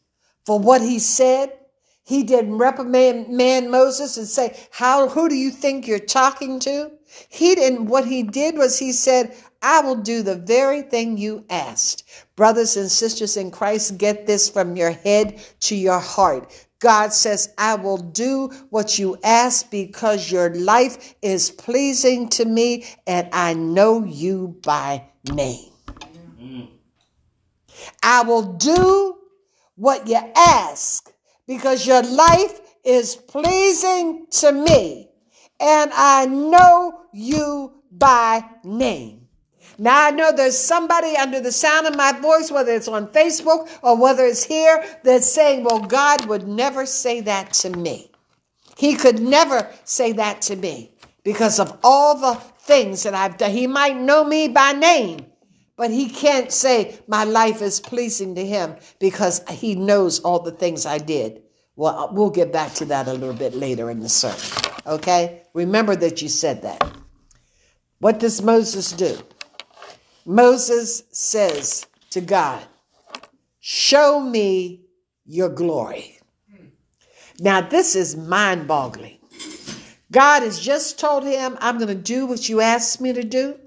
for 0.44 0.58
what 0.58 0.82
he 0.82 0.98
said. 0.98 1.54
He 2.02 2.22
didn't 2.22 2.58
reprimand 2.58 3.30
man 3.30 3.70
Moses 3.70 4.18
and 4.18 4.26
say, 4.26 4.54
How 4.70 5.08
who 5.08 5.30
do 5.30 5.36
you 5.36 5.50
think 5.50 5.86
you're 5.86 5.98
talking 5.98 6.60
to? 6.60 6.90
He 7.28 7.54
didn't 7.54 7.86
what 7.86 8.06
he 8.06 8.22
did 8.22 8.56
was 8.56 8.78
he 8.78 8.92
said, 8.92 9.34
I 9.62 9.80
will 9.80 9.96
do 9.96 10.22
the 10.22 10.36
very 10.36 10.82
thing 10.82 11.16
you 11.16 11.44
asked. 11.48 12.04
Brothers 12.36 12.76
and 12.76 12.90
sisters 12.90 13.36
in 13.36 13.50
Christ, 13.50 13.98
get 13.98 14.26
this 14.26 14.48
from 14.50 14.76
your 14.76 14.90
head 14.90 15.40
to 15.60 15.74
your 15.74 16.00
heart. 16.00 16.52
God 16.80 17.14
says, 17.14 17.54
I 17.56 17.76
will 17.76 17.96
do 17.96 18.50
what 18.68 18.98
you 18.98 19.16
ask 19.24 19.70
because 19.70 20.30
your 20.30 20.54
life 20.54 21.14
is 21.22 21.50
pleasing 21.50 22.28
to 22.30 22.44
me 22.44 22.84
and 23.06 23.28
I 23.32 23.54
know 23.54 24.04
you 24.04 24.56
by 24.62 25.04
name. 25.32 25.72
Mm. 26.38 26.68
I 28.02 28.22
will 28.24 28.42
do 28.42 29.16
what 29.76 30.06
you 30.06 30.20
ask 30.36 31.10
because 31.46 31.86
your 31.86 32.02
life 32.02 32.60
is 32.84 33.16
pleasing 33.16 34.26
to 34.30 34.52
me 34.52 35.08
and 35.58 35.90
I 35.94 36.26
know 36.26 37.03
you 37.14 37.72
by 37.90 38.44
name. 38.64 39.26
Now 39.78 40.06
I 40.06 40.10
know 40.10 40.32
there's 40.32 40.58
somebody 40.58 41.16
under 41.16 41.40
the 41.40 41.52
sound 41.52 41.86
of 41.86 41.96
my 41.96 42.12
voice, 42.20 42.50
whether 42.50 42.72
it's 42.72 42.88
on 42.88 43.08
Facebook 43.08 43.68
or 43.82 43.96
whether 43.96 44.24
it's 44.24 44.44
here, 44.44 44.84
that's 45.02 45.30
saying, 45.30 45.64
well, 45.64 45.80
God 45.80 46.26
would 46.26 46.46
never 46.46 46.86
say 46.86 47.20
that 47.22 47.52
to 47.54 47.70
me. 47.70 48.10
He 48.76 48.94
could 48.94 49.20
never 49.20 49.70
say 49.84 50.12
that 50.12 50.42
to 50.42 50.56
me 50.56 50.92
because 51.22 51.58
of 51.58 51.78
all 51.82 52.18
the 52.18 52.34
things 52.60 53.02
that 53.04 53.14
I've 53.14 53.36
done. 53.36 53.50
He 53.50 53.66
might 53.66 53.96
know 53.96 54.24
me 54.24 54.48
by 54.48 54.72
name, 54.72 55.26
but 55.76 55.90
he 55.90 56.08
can't 56.08 56.52
say 56.52 56.98
my 57.08 57.24
life 57.24 57.62
is 57.62 57.80
pleasing 57.80 58.34
to 58.34 58.44
him 58.44 58.76
because 58.98 59.42
he 59.48 59.74
knows 59.74 60.20
all 60.20 60.40
the 60.40 60.52
things 60.52 60.86
I 60.86 60.98
did. 60.98 61.42
Well, 61.76 62.10
we'll 62.12 62.30
get 62.30 62.52
back 62.52 62.74
to 62.74 62.84
that 62.86 63.08
a 63.08 63.12
little 63.12 63.34
bit 63.34 63.54
later 63.54 63.90
in 63.90 64.00
the 64.00 64.08
sermon. 64.08 64.38
Okay? 64.86 65.42
Remember 65.54 65.96
that 65.96 66.22
you 66.22 66.28
said 66.28 66.62
that. 66.62 66.96
What 68.04 68.20
does 68.20 68.42
Moses 68.42 68.92
do? 68.92 69.16
Moses 70.26 71.04
says 71.10 71.86
to 72.10 72.20
God, 72.20 72.62
Show 73.60 74.20
me 74.20 74.82
your 75.24 75.48
glory. 75.48 76.18
Now, 77.40 77.62
this 77.62 77.96
is 77.96 78.14
mind 78.14 78.68
boggling. 78.68 79.20
God 80.12 80.42
has 80.42 80.60
just 80.60 80.98
told 80.98 81.24
him, 81.24 81.56
I'm 81.62 81.78
going 81.78 81.88
to 81.88 81.94
do 81.94 82.26
what 82.26 82.46
you 82.46 82.60
asked 82.60 83.00
me 83.00 83.14
to 83.14 83.24
do 83.24 83.58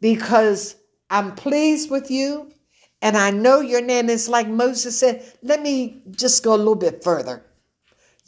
because 0.00 0.76
I'm 1.10 1.34
pleased 1.34 1.90
with 1.90 2.12
you 2.12 2.52
and 3.02 3.16
I 3.16 3.32
know 3.32 3.58
your 3.58 3.82
name. 3.82 4.08
It's 4.08 4.28
like 4.28 4.46
Moses 4.46 4.96
said, 4.96 5.24
let 5.42 5.60
me 5.60 6.00
just 6.12 6.44
go 6.44 6.54
a 6.54 6.56
little 6.56 6.76
bit 6.76 7.02
further. 7.02 7.44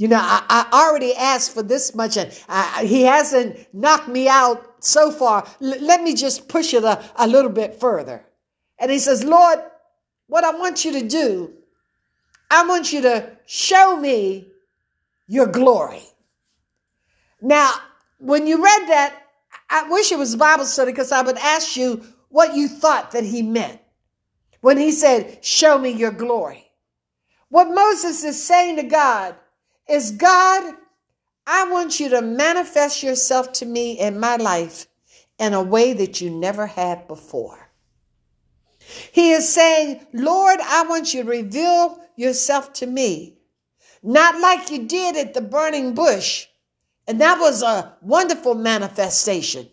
You 0.01 0.09
know, 0.09 0.19
I, 0.19 0.43
I 0.49 0.83
already 0.89 1.15
asked 1.15 1.53
for 1.53 1.63
this 1.63 1.95
much 1.95 2.17
and 2.17 2.33
I, 2.49 2.87
he 2.87 3.03
hasn't 3.03 3.69
knocked 3.75 4.09
me 4.09 4.31
out 4.31 4.83
so 4.83 5.11
far. 5.11 5.47
L- 5.61 5.83
let 5.83 6.03
me 6.03 6.15
just 6.15 6.49
push 6.49 6.73
it 6.73 6.85
a, 6.85 7.05
a 7.17 7.27
little 7.29 7.51
bit 7.51 7.79
further. 7.79 8.25
And 8.79 8.91
he 8.91 8.99
says, 8.99 9.25
Lord, 9.25 9.59
what 10.27 10.43
I 10.43 10.53
want 10.53 10.87
you 10.87 10.93
to 10.93 11.07
do, 11.07 11.53
I 12.51 12.67
want 12.67 12.95
you 12.95 13.03
to 13.03 13.31
show 13.45 13.95
me 13.95 14.49
your 15.27 15.45
glory. 15.45 16.05
Now, 17.43 17.71
when 18.17 18.47
you 18.47 18.65
read 18.65 18.89
that, 18.89 19.15
I 19.69 19.87
wish 19.91 20.13
it 20.13 20.19
was 20.19 20.35
Bible 20.35 20.65
study 20.65 20.93
because 20.93 21.13
I 21.13 21.21
would 21.21 21.37
ask 21.37 21.77
you 21.77 22.03
what 22.31 22.57
you 22.57 22.69
thought 22.69 23.11
that 23.11 23.25
he 23.25 23.43
meant 23.43 23.79
when 24.63 24.79
he 24.79 24.93
said, 24.93 25.45
Show 25.45 25.77
me 25.77 25.91
your 25.91 26.11
glory. 26.11 26.71
What 27.51 27.69
Moses 27.69 28.25
is 28.25 28.43
saying 28.43 28.77
to 28.77 28.85
God 28.85 29.37
is, 29.91 30.13
God, 30.13 30.75
I 31.47 31.69
want 31.71 31.99
you 31.99 32.11
to 32.11 32.23
manifest 32.23 33.03
yourself 33.03 33.53
to 33.55 33.67
me 33.67 33.99
in 33.99 34.21
my 34.21 34.37
life 34.37 34.87
in 35.39 35.55
a 35.55 35.63
way 35.63 35.93
that 35.95 36.21
you 36.21 36.31
never 36.31 36.67
had 36.67 37.09
before. 37.09 37.71
He 39.13 39.33
is 39.33 39.49
saying, 39.49 40.07
Lord, 40.13 40.61
I 40.61 40.85
want 40.85 41.15
you 41.15 41.23
to 41.23 41.29
reveal 41.29 41.99
yourself 42.17 42.73
to 42.75 42.87
me, 42.87 43.39
not 44.03 44.41
like 44.41 44.71
you 44.71 44.87
did 44.87 45.17
at 45.17 45.35
the 45.35 45.41
burning 45.41 45.95
bush. 45.95 46.47
And 47.07 47.21
that 47.21 47.41
was 47.41 47.63
a 47.63 47.97
wonderful 48.03 48.55
manifestation. 48.55 49.69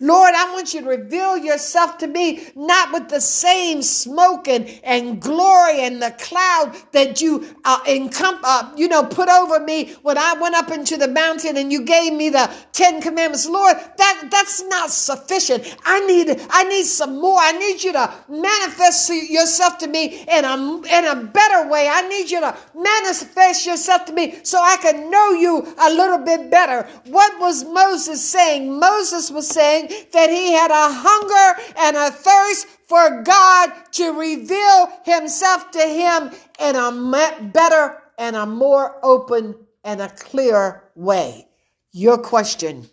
Lord, 0.00 0.34
I 0.34 0.52
want 0.52 0.74
you 0.74 0.80
to 0.82 0.86
reveal 0.88 1.36
yourself 1.38 1.98
to 1.98 2.06
me, 2.06 2.48
not 2.54 2.92
with 2.92 3.08
the 3.08 3.20
same 3.20 3.82
smoke 3.82 4.48
and, 4.48 4.68
and 4.84 5.20
glory 5.20 5.80
and 5.80 6.02
the 6.02 6.14
cloud 6.18 6.76
that 6.92 7.20
you 7.22 7.46
uh, 7.64 7.80
encom- 7.84 8.40
uh, 8.42 8.72
you 8.76 8.88
know, 8.88 9.04
put 9.04 9.28
over 9.28 9.60
me 9.60 9.94
when 10.02 10.18
I 10.18 10.34
went 10.40 10.54
up 10.54 10.70
into 10.70 10.96
the 10.96 11.08
mountain 11.08 11.56
and 11.56 11.72
you 11.72 11.82
gave 11.84 12.12
me 12.12 12.28
the 12.28 12.50
Ten 12.72 13.00
Commandments. 13.00 13.48
Lord, 13.48 13.76
that, 13.96 14.28
that's 14.30 14.62
not 14.64 14.90
sufficient. 14.90 15.76
I 15.84 16.00
need, 16.06 16.40
I 16.50 16.64
need 16.64 16.84
some 16.84 17.20
more. 17.20 17.38
I 17.40 17.52
need 17.52 17.82
you 17.82 17.92
to 17.92 18.12
manifest 18.28 19.10
yourself 19.10 19.78
to 19.78 19.86
me 19.86 20.24
in 20.28 20.44
a, 20.44 20.54
in 20.90 21.04
a 21.06 21.24
better 21.24 21.68
way. 21.68 21.88
I 21.90 22.06
need 22.08 22.30
you 22.30 22.40
to 22.40 22.56
manifest 22.74 23.66
yourself 23.66 24.04
to 24.06 24.12
me 24.12 24.38
so 24.42 24.58
I 24.58 24.76
can 24.78 25.10
know 25.10 25.30
you 25.32 25.66
a 25.78 25.90
little 25.90 26.18
bit 26.18 26.50
better. 26.50 26.88
What 27.06 27.38
was 27.40 27.64
Moses 27.64 28.22
saying? 28.22 28.78
Moses 28.78 29.30
was 29.30 29.48
saying, 29.48 29.85
that 29.86 30.30
he 30.30 30.52
had 30.52 30.70
a 30.70 30.92
hunger 30.92 31.62
and 31.78 31.96
a 31.96 32.10
thirst 32.10 32.66
for 32.88 33.22
God 33.22 33.72
to 33.92 34.12
reveal 34.12 34.92
himself 35.04 35.70
to 35.72 35.80
him 35.80 36.30
in 36.60 36.76
a 36.76 37.50
better 37.52 38.02
and 38.18 38.36
a 38.36 38.46
more 38.46 38.98
open 39.02 39.54
and 39.84 40.00
a 40.00 40.08
clear 40.08 40.84
way. 40.94 41.46
Your 41.92 42.18
question 42.18 42.88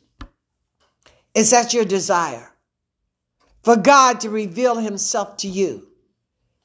is 1.33 1.51
that 1.51 1.73
your 1.73 1.85
desire 1.85 2.51
for 3.63 3.75
God 3.75 4.21
to 4.21 4.29
reveal 4.29 4.75
himself 4.75 5.37
to 5.37 5.47
you 5.47 5.87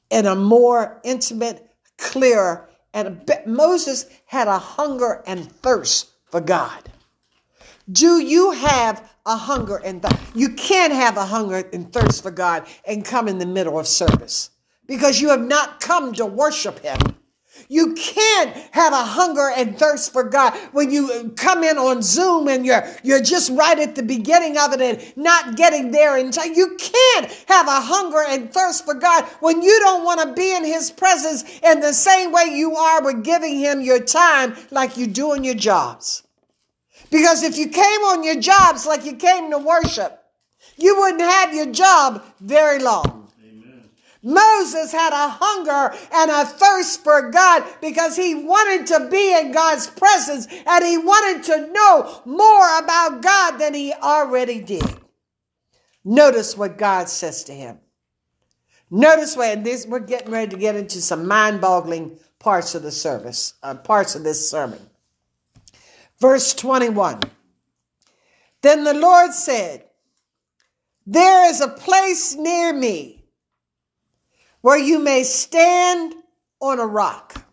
in 0.09 0.25
a 0.25 0.35
more 0.35 0.99
intimate, 1.03 1.69
clearer, 1.97 2.69
and 2.93 3.29
Moses 3.45 4.05
had 4.25 4.47
a 4.47 4.57
hunger 4.57 5.23
and 5.25 5.51
thirst 5.51 6.09
for 6.29 6.41
God. 6.41 6.89
Do 7.91 8.21
you 8.21 8.51
have 8.51 9.09
a 9.25 9.35
hunger 9.35 9.77
and 9.77 10.01
th- 10.01 10.13
you 10.35 10.49
can't 10.49 10.93
have 10.93 11.17
a 11.17 11.25
hunger 11.25 11.67
and 11.73 11.91
thirst 11.91 12.21
for 12.21 12.29
God 12.29 12.67
and 12.85 13.03
come 13.03 13.27
in 13.27 13.39
the 13.39 13.45
middle 13.45 13.79
of 13.79 13.87
service 13.87 14.51
because 14.85 15.21
you 15.21 15.29
have 15.29 15.41
not 15.41 15.79
come 15.79 16.13
to 16.13 16.25
worship 16.25 16.79
Him. 16.79 16.97
You 17.67 17.93
can't 17.93 18.55
have 18.71 18.93
a 18.93 19.03
hunger 19.03 19.49
and 19.55 19.77
thirst 19.77 20.13
for 20.13 20.23
God 20.23 20.53
when 20.71 20.91
you 20.91 21.33
come 21.35 21.63
in 21.63 21.77
on 21.77 22.01
Zoom 22.01 22.47
and 22.47 22.65
you're 22.65 22.87
you're 23.03 23.21
just 23.21 23.51
right 23.51 23.77
at 23.77 23.95
the 23.95 24.03
beginning 24.03 24.57
of 24.57 24.73
it 24.73 24.81
and 24.81 25.17
not 25.17 25.55
getting 25.55 25.91
there 25.91 26.17
in 26.17 26.31
time. 26.31 26.53
You 26.53 26.77
can't 26.77 27.31
have 27.47 27.67
a 27.67 27.81
hunger 27.81 28.23
and 28.27 28.51
thirst 28.53 28.85
for 28.85 28.93
God 28.93 29.25
when 29.41 29.61
you 29.61 29.79
don't 29.79 30.05
want 30.05 30.21
to 30.21 30.33
be 30.33 30.55
in 30.55 30.63
His 30.63 30.91
presence 30.91 31.43
in 31.61 31.79
the 31.79 31.93
same 31.93 32.31
way 32.31 32.45
you 32.53 32.75
are 32.75 33.03
with 33.03 33.23
giving 33.23 33.57
Him 33.57 33.81
your 33.81 33.99
time 33.99 34.55
like 34.71 34.97
you 34.97 35.07
do 35.07 35.33
in 35.33 35.43
your 35.43 35.55
jobs. 35.55 36.23
Because 37.11 37.43
if 37.43 37.57
you 37.57 37.69
came 37.69 38.01
on 38.01 38.23
your 38.23 38.39
jobs 38.39 38.85
like 38.85 39.05
you 39.05 39.15
came 39.15 39.51
to 39.51 39.57
worship, 39.57 40.23
you 40.77 40.97
wouldn't 40.97 41.21
have 41.21 41.53
your 41.53 41.71
job 41.71 42.23
very 42.39 42.79
long. 42.79 43.31
Amen. 43.43 43.89
Moses 44.21 44.91
had 44.91 45.13
a 45.13 45.29
hunger 45.29 45.95
and 46.13 46.31
a 46.31 46.45
thirst 46.45 47.03
for 47.03 47.31
God 47.31 47.63
because 47.81 48.15
he 48.15 48.35
wanted 48.35 48.87
to 48.87 49.09
be 49.09 49.37
in 49.39 49.51
God's 49.51 49.87
presence 49.87 50.47
and 50.67 50.85
he 50.85 50.97
wanted 50.97 51.43
to 51.45 51.71
know 51.71 52.21
more 52.25 52.79
about 52.79 53.21
God 53.21 53.57
than 53.57 53.73
he 53.73 53.93
already 53.93 54.61
did. 54.61 54.83
Notice 56.05 56.55
what 56.55 56.77
God 56.77 57.09
says 57.09 57.43
to 57.45 57.53
him. 57.53 57.79
Notice 58.91 59.35
what 59.35 59.63
this 59.63 59.85
we're 59.85 59.99
getting 59.99 60.31
ready 60.31 60.51
to 60.51 60.57
get 60.57 60.75
into 60.75 61.01
some 61.01 61.27
mind-boggling 61.27 62.17
parts 62.39 62.73
of 62.73 62.83
the 62.83 62.91
service, 62.91 63.53
uh, 63.61 63.75
parts 63.75 64.15
of 64.15 64.23
this 64.23 64.49
sermon. 64.49 64.88
Verse 66.19 66.53
21. 66.53 67.21
Then 68.61 68.83
the 68.83 68.93
Lord 68.93 69.33
said, 69.33 69.85
There 71.05 71.49
is 71.49 71.61
a 71.61 71.69
place 71.69 72.35
near 72.35 72.73
me 72.73 73.23
where 74.61 74.77
you 74.77 74.99
may 74.99 75.23
stand 75.23 76.13
on 76.59 76.79
a 76.79 76.85
rock. 76.85 77.45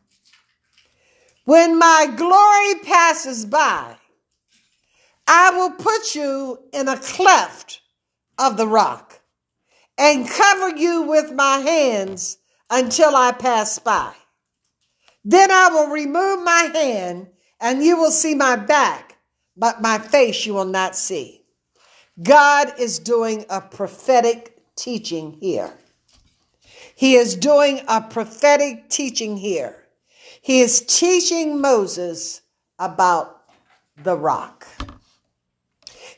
When 1.44 1.78
my 1.78 2.12
glory 2.16 2.82
passes 2.82 3.46
by, 3.46 3.96
I 5.28 5.50
will 5.50 5.70
put 5.70 6.16
you 6.16 6.58
in 6.72 6.88
a 6.88 6.96
cleft 6.96 7.82
of 8.36 8.56
the 8.56 8.66
rock 8.66 9.20
and 9.96 10.28
cover 10.28 10.76
you 10.76 11.02
with 11.02 11.32
my 11.32 11.58
hands 11.58 12.38
until 12.68 13.14
I 13.14 13.30
pass 13.30 13.78
by. 13.78 14.12
Then 15.24 15.52
I 15.52 15.68
will 15.68 15.88
remove 15.88 16.42
my 16.42 16.70
hand 16.74 17.28
and 17.60 17.82
you 17.82 17.96
will 17.96 18.10
see 18.10 18.34
my 18.34 18.56
back, 18.56 19.16
but 19.56 19.80
my 19.80 19.98
face 19.98 20.46
you 20.46 20.54
will 20.54 20.64
not 20.64 20.96
see. 20.96 21.42
God 22.22 22.72
is 22.78 22.98
doing 22.98 23.44
a 23.50 23.60
prophetic 23.60 24.58
teaching 24.74 25.36
here. 25.40 25.72
He 26.94 27.14
is 27.14 27.36
doing 27.36 27.82
a 27.88 28.00
prophetic 28.00 28.88
teaching 28.88 29.36
here. 29.36 29.84
He 30.40 30.60
is 30.60 30.80
teaching 30.80 31.60
Moses 31.60 32.40
about 32.78 33.42
the 34.02 34.16
rock. 34.16 34.66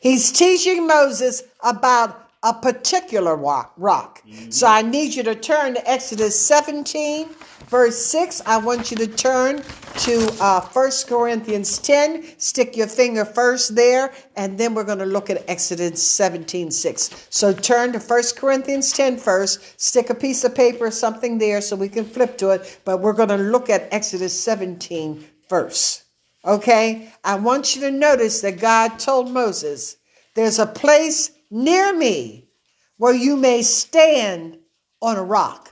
He's 0.01 0.31
teaching 0.31 0.87
Moses 0.87 1.43
about 1.65 2.31
a 2.43 2.55
particular 2.55 3.35
rock. 3.35 4.23
Mm-hmm. 4.23 4.51
So 4.51 4.67
I 4.67 4.83
need 4.83 5.15
you 5.15 5.23
to 5.25 5.35
turn 5.35 5.75
to 5.75 5.91
Exodus 5.91 6.39
17, 6.41 7.29
verse 7.69 7.97
6, 8.07 8.43
I 8.47 8.59
want 8.59 8.91
you 8.91 8.97
to 8.99 9.07
turn 9.07 9.63
to 9.99 10.37
uh, 10.41 10.61
1 10.61 10.91
Corinthians 11.07 11.79
10. 11.79 12.39
Stick 12.39 12.77
your 12.77 12.87
finger 12.87 13.25
first 13.25 13.75
there, 13.75 14.13
and 14.37 14.59
then 14.59 14.75
we're 14.75 14.85
going 14.85 14.99
to 14.99 15.07
look 15.07 15.31
at 15.31 15.45
Exodus 15.49 16.03
17 16.03 16.71
6. 16.71 17.27
So 17.31 17.53
turn 17.53 17.93
to 17.93 17.99
1 17.99 18.23
Corinthians 18.37 18.93
10 18.93 19.19
first. 19.19 19.81
Stick 19.81 20.11
a 20.11 20.15
piece 20.15 20.45
of 20.45 20.55
paper 20.55 20.87
or 20.87 20.91
something 20.91 21.39
there 21.39 21.61
so 21.61 21.77
we 21.77 21.89
can 21.89 22.05
flip 22.05 22.39
to 22.39 22.51
it, 22.51 22.81
but 22.85 23.01
we're 23.01 23.13
going 23.13 23.29
to 23.29 23.37
look 23.37 23.71
at 23.71 23.89
Exodus 23.93 24.39
17 24.39 25.25
first. 25.49 26.05
Okay? 26.45 27.13
I 27.25 27.37
want 27.37 27.75
you 27.75 27.83
to 27.83 27.91
notice 27.91 28.41
that 28.43 28.61
God 28.61 28.99
told 28.99 29.31
Moses, 29.31 29.97
There's 30.35 30.59
a 30.59 30.67
place 30.67 31.33
near 31.51 31.97
me 31.97 32.49
where 32.97 33.15
you 33.15 33.37
may 33.37 33.63
stand 33.63 34.59
on 35.01 35.17
a 35.17 35.23
rock. 35.23 35.68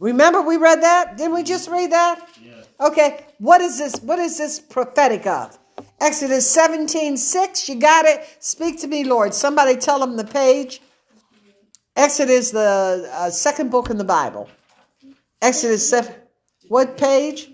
Remember 0.00 0.40
we 0.42 0.56
read 0.56 0.82
that? 0.82 1.16
Didn't 1.16 1.34
we 1.34 1.42
just 1.42 1.68
read 1.68 1.90
that? 1.92 2.28
Yes. 2.42 2.68
Okay, 2.80 3.26
what 3.38 3.60
is 3.60 3.78
this? 3.78 3.96
What 4.02 4.18
is 4.18 4.38
this 4.38 4.60
prophetic 4.60 5.26
of? 5.26 5.58
Exodus 6.00 6.48
17, 6.48 7.16
6. 7.16 7.68
You 7.68 7.74
got 7.76 8.04
it? 8.04 8.24
Speak 8.38 8.80
to 8.80 8.86
me, 8.86 9.04
Lord. 9.04 9.34
Somebody 9.34 9.76
tell 9.76 9.98
them 9.98 10.16
the 10.16 10.24
page. 10.24 10.80
Exodus, 11.96 12.52
the 12.52 13.10
uh, 13.12 13.30
second 13.30 13.70
book 13.70 13.90
in 13.90 13.98
the 13.98 14.04
Bible. 14.04 14.48
Exodus 15.42 15.88
7. 15.90 16.14
What 16.68 16.96
page? 16.96 17.50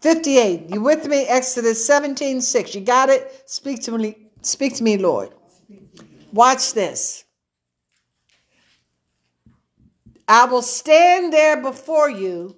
58. 0.00 0.70
You 0.70 0.80
with 0.80 1.06
me? 1.08 1.24
Exodus 1.26 1.84
17, 1.84 2.40
6. 2.40 2.74
You 2.74 2.80
got 2.82 3.08
it? 3.08 3.42
Speak 3.46 3.82
to 3.82 3.98
me. 3.98 4.28
Speak 4.42 4.76
to 4.76 4.84
me, 4.84 4.96
Lord. 4.96 5.30
Watch 6.32 6.74
this. 6.74 7.24
I 10.30 10.44
will 10.44 10.62
stand 10.62 11.32
there 11.32 11.60
before 11.60 12.08
you 12.08 12.56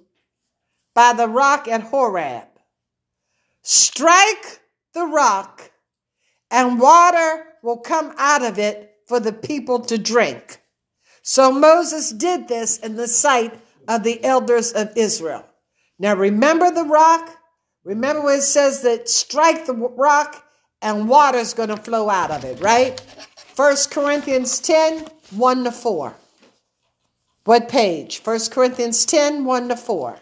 by 0.93 1.13
the 1.13 1.27
rock 1.27 1.67
at 1.67 1.81
Horeb. 1.81 2.43
Strike 3.63 4.59
the 4.93 5.05
rock, 5.05 5.71
and 6.51 6.79
water 6.79 7.47
will 7.63 7.79
come 7.79 8.13
out 8.19 8.45
of 8.45 8.59
it 8.59 8.97
for 9.07 9.19
the 9.19 9.33
people 9.33 9.79
to 9.85 9.97
drink. 9.97 10.61
So 11.23 11.51
Moses 11.51 12.11
did 12.11 12.47
this 12.47 12.77
in 12.77 12.95
the 12.95 13.07
sight 13.07 13.59
of 13.87 14.03
the 14.03 14.23
elders 14.23 14.71
of 14.73 14.95
Israel. 14.95 15.43
Now 15.97 16.13
remember 16.13 16.69
the 16.69 16.83
rock? 16.83 17.35
Remember 17.83 18.21
when 18.21 18.37
it 18.37 18.43
says 18.43 18.83
that 18.83 19.09
strike 19.09 19.65
the 19.65 19.73
rock 19.73 20.45
and 20.83 21.09
water's 21.09 21.55
going 21.55 21.69
to 21.69 21.77
flow 21.77 22.07
out 22.07 22.29
of 22.29 22.43
it, 22.43 22.61
right? 22.61 22.99
First 23.35 23.89
Corinthians 23.89 24.59
10, 24.59 25.07
1 25.31 25.63
to 25.63 25.71
4. 25.71 26.15
What 27.45 27.67
page? 27.67 28.21
1 28.23 28.39
Corinthians 28.51 29.05
10, 29.05 29.43
1 29.43 29.69
to 29.69 29.75
4. 29.75 30.19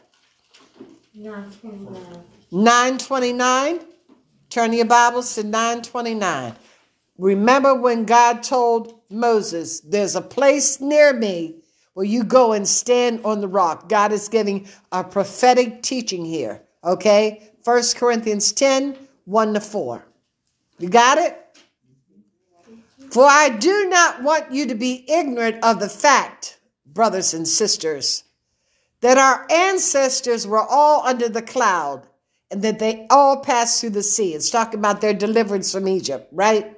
929. 1.13 2.23
929. 2.51 3.79
Turn 4.49 4.73
your 4.73 4.85
Bibles 4.85 5.35
to 5.35 5.43
929. 5.43 6.55
Remember 7.19 7.75
when 7.75 8.05
God 8.05 8.41
told 8.41 8.99
Moses, 9.11 9.81
There's 9.81 10.15
a 10.15 10.21
place 10.21 10.81
near 10.81 11.13
me 11.13 11.57
where 11.93 12.05
you 12.05 12.23
go 12.23 12.53
and 12.53 12.67
stand 12.67 13.21
on 13.23 13.39
the 13.39 13.47
rock. 13.47 13.87
God 13.87 14.11
is 14.11 14.27
giving 14.27 14.67
a 14.91 15.03
prophetic 15.03 15.83
teaching 15.83 16.25
here. 16.25 16.63
Okay? 16.83 17.51
1 17.63 17.83
Corinthians 17.95 18.51
10, 18.51 18.97
1 19.25 19.53
to 19.53 19.61
4. 19.61 20.05
You 20.79 20.89
got 20.89 21.19
it? 21.19 21.37
For 23.11 23.25
I 23.25 23.49
do 23.49 23.89
not 23.89 24.23
want 24.23 24.51
you 24.51 24.65
to 24.67 24.75
be 24.75 25.05
ignorant 25.07 25.63
of 25.63 25.79
the 25.79 25.89
fact, 25.89 26.57
brothers 26.93 27.33
and 27.33 27.47
sisters, 27.47 28.23
that 29.01 29.17
our 29.17 29.47
ancestors 29.51 30.45
were 30.45 30.65
all 30.65 31.05
under 31.05 31.29
the 31.29 31.41
cloud 31.41 32.07
and 32.51 32.61
that 32.63 32.79
they 32.79 33.07
all 33.09 33.37
passed 33.37 33.79
through 33.79 33.91
the 33.91 34.03
sea. 34.03 34.33
It's 34.33 34.49
talking 34.49 34.79
about 34.79 35.01
their 35.01 35.13
deliverance 35.13 35.71
from 35.71 35.87
Egypt, 35.87 36.27
right? 36.31 36.77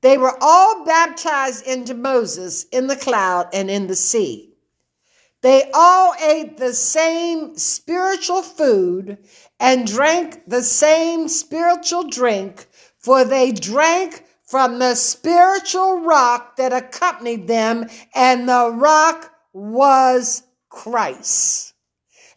They 0.00 0.18
were 0.18 0.36
all 0.40 0.84
baptized 0.84 1.66
into 1.66 1.94
Moses 1.94 2.64
in 2.70 2.86
the 2.86 2.96
cloud 2.96 3.48
and 3.52 3.70
in 3.70 3.86
the 3.86 3.96
sea. 3.96 4.52
They 5.42 5.70
all 5.74 6.14
ate 6.20 6.56
the 6.56 6.72
same 6.72 7.56
spiritual 7.56 8.42
food 8.42 9.18
and 9.60 9.86
drank 9.86 10.48
the 10.48 10.62
same 10.62 11.28
spiritual 11.28 12.08
drink, 12.08 12.66
for 12.98 13.24
they 13.24 13.52
drank 13.52 14.24
from 14.46 14.78
the 14.78 14.94
spiritual 14.94 16.00
rock 16.00 16.56
that 16.56 16.72
accompanied 16.72 17.48
them, 17.48 17.88
and 18.14 18.48
the 18.48 18.70
rock 18.70 19.32
was 19.52 20.42
Christ. 20.68 21.74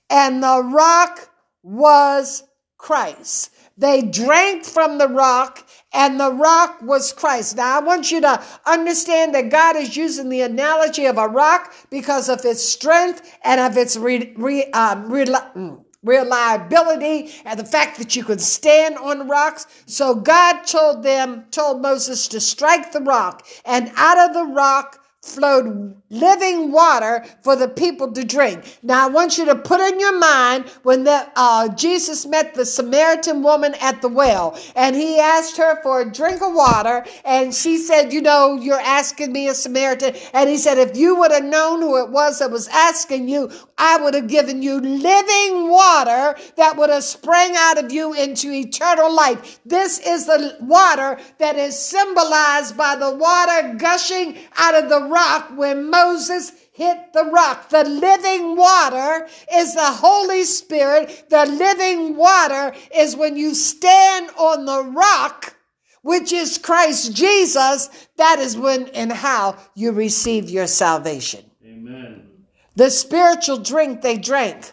And 0.10 0.42
the 0.42 0.64
rock 0.64 1.30
was 1.62 2.44
Christ. 2.78 3.52
They 3.78 4.02
drank 4.02 4.66
from 4.66 4.98
the 4.98 5.08
rock 5.08 5.66
and 5.94 6.20
the 6.20 6.34
rock 6.34 6.82
was 6.82 7.14
Christ. 7.14 7.56
Now 7.56 7.78
I 7.78 7.82
want 7.82 8.12
you 8.12 8.20
to 8.22 8.44
understand 8.66 9.34
that 9.36 9.50
God 9.50 9.78
is 9.78 9.96
using 9.96 10.28
the 10.28 10.42
analogy 10.42 11.06
of 11.06 11.18
a 11.18 11.28
rock 11.28 11.74
because 11.90 12.28
of 12.28 12.44
its 12.44 12.62
strength 12.62 13.38
and 13.44 13.62
of 13.62 13.78
its 13.78 13.96
re, 13.96 14.34
re, 14.36 14.66
um, 14.72 15.10
reli- 15.10 15.84
reliability 16.04 17.32
and 17.46 17.60
the 17.60 17.66
fact 17.66 17.98
that 17.98 18.16
you 18.16 18.24
could 18.24 18.42
stand 18.42 18.98
on 18.98 19.28
rocks. 19.28 19.68
So 19.86 20.16
God 20.16 20.64
told 20.64 21.04
them, 21.04 21.46
told 21.52 21.82
Moses 21.82 22.28
to 22.30 22.40
strike 22.40 22.92
the 22.92 23.02
rock 23.02 23.46
and 23.66 23.92
out 23.96 24.18
of 24.18 24.34
the 24.34 24.46
rock 24.54 25.04
flowed 25.30 25.96
living 26.10 26.72
water 26.72 27.24
for 27.44 27.56
the 27.56 27.68
people 27.68 28.12
to 28.12 28.24
drink. 28.24 28.80
Now, 28.82 29.06
I 29.06 29.10
want 29.10 29.38
you 29.38 29.46
to 29.46 29.56
put 29.56 29.80
in 29.80 30.00
your 30.00 30.18
mind 30.18 30.66
when 30.82 31.04
the, 31.04 31.28
uh, 31.36 31.70
Jesus 31.70 32.26
met 32.26 32.56
the 32.56 32.66
Samaritan 32.66 33.44
woman 33.44 33.76
at 33.80 34.02
the 34.02 34.08
well 34.08 34.58
and 34.76 34.96
he 34.96 35.20
asked 35.20 35.58
her 35.58 35.82
for 35.84 36.02
a 36.02 36.12
drink 36.12 36.42
of 36.42 36.54
water. 36.54 37.06
And 37.26 37.54
she 37.54 37.78
said, 37.78 38.12
You 38.12 38.22
know, 38.22 38.56
you're 38.60 38.80
asking 38.80 39.32
me 39.32 39.48
a 39.48 39.54
Samaritan. 39.54 40.16
And 40.34 40.50
he 40.50 40.58
said, 40.58 40.78
If 40.78 40.98
you 40.98 41.16
would 41.18 41.32
have 41.32 41.44
known 41.44 41.82
who 41.82 42.04
it 42.04 42.10
was 42.10 42.40
that 42.40 42.50
was 42.50 42.68
asking 42.70 43.30
you, 43.30 43.52
I 43.78 43.98
would 43.98 44.16
have 44.16 44.28
given 44.28 44.64
you 44.64 44.80
living 44.80 45.70
water 45.70 46.36
that 46.56 46.76
would 46.76 46.90
have 46.90 47.04
sprang 47.04 47.54
out 47.56 47.84
of 47.84 47.92
you 47.92 48.14
into 48.14 48.52
eternal 48.52 49.14
life. 49.14 49.60
This 49.66 50.00
is 50.00 50.26
the 50.26 50.58
water 50.62 51.20
that 51.38 51.56
is 51.56 51.78
symbolized 51.78 52.76
by 52.76 52.96
the 52.96 53.12
water 53.16 53.76
gushing 53.78 54.38
out 54.58 54.76
of 54.76 54.90
the 54.90 55.04
rock 55.04 55.19
when 55.56 55.90
Moses 55.90 56.52
hit 56.80 57.12
the 57.14 57.26
rock. 57.26 57.70
The 57.70 57.84
living 57.84 58.56
water 58.56 59.28
is 59.54 59.76
the 59.76 59.82
Holy 59.82 60.46
Spirit. 60.46 61.26
The 61.30 61.46
living 61.46 62.16
water 62.16 62.74
is 62.96 63.18
when 63.18 63.36
you 63.36 63.54
stand 63.54 64.30
on 64.38 64.66
the 64.66 64.84
rock, 64.84 65.58
which 66.04 66.32
is 66.32 66.58
Christ 66.58 67.14
Jesus. 67.14 67.90
That 68.16 68.40
is 68.40 68.58
when 68.58 68.88
and 68.90 69.12
how 69.12 69.58
you 69.76 69.92
receive 69.92 70.50
your 70.50 70.68
salvation. 70.68 71.44
Amen. 71.66 72.30
The 72.76 72.90
spiritual 72.90 73.58
drink 73.58 74.02
they 74.02 74.18
drank 74.18 74.72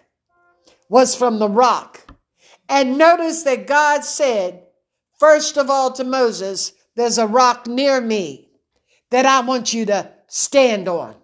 was 0.88 1.16
from 1.16 1.40
the 1.40 1.48
rock. 1.48 2.06
And 2.68 2.98
notice 2.98 3.42
that 3.42 3.66
God 3.66 4.04
said, 4.04 4.62
first 5.18 5.56
of 5.56 5.70
all 5.70 5.92
to 5.94 6.04
Moses, 6.04 6.72
there's 6.94 7.18
a 7.18 7.26
rock 7.26 7.66
near 7.66 8.00
me 8.00 8.48
that 9.10 9.26
I 9.26 9.40
want 9.40 9.74
you 9.74 9.86
to 9.86 10.12
stand 10.28 10.88
on. 10.88 11.14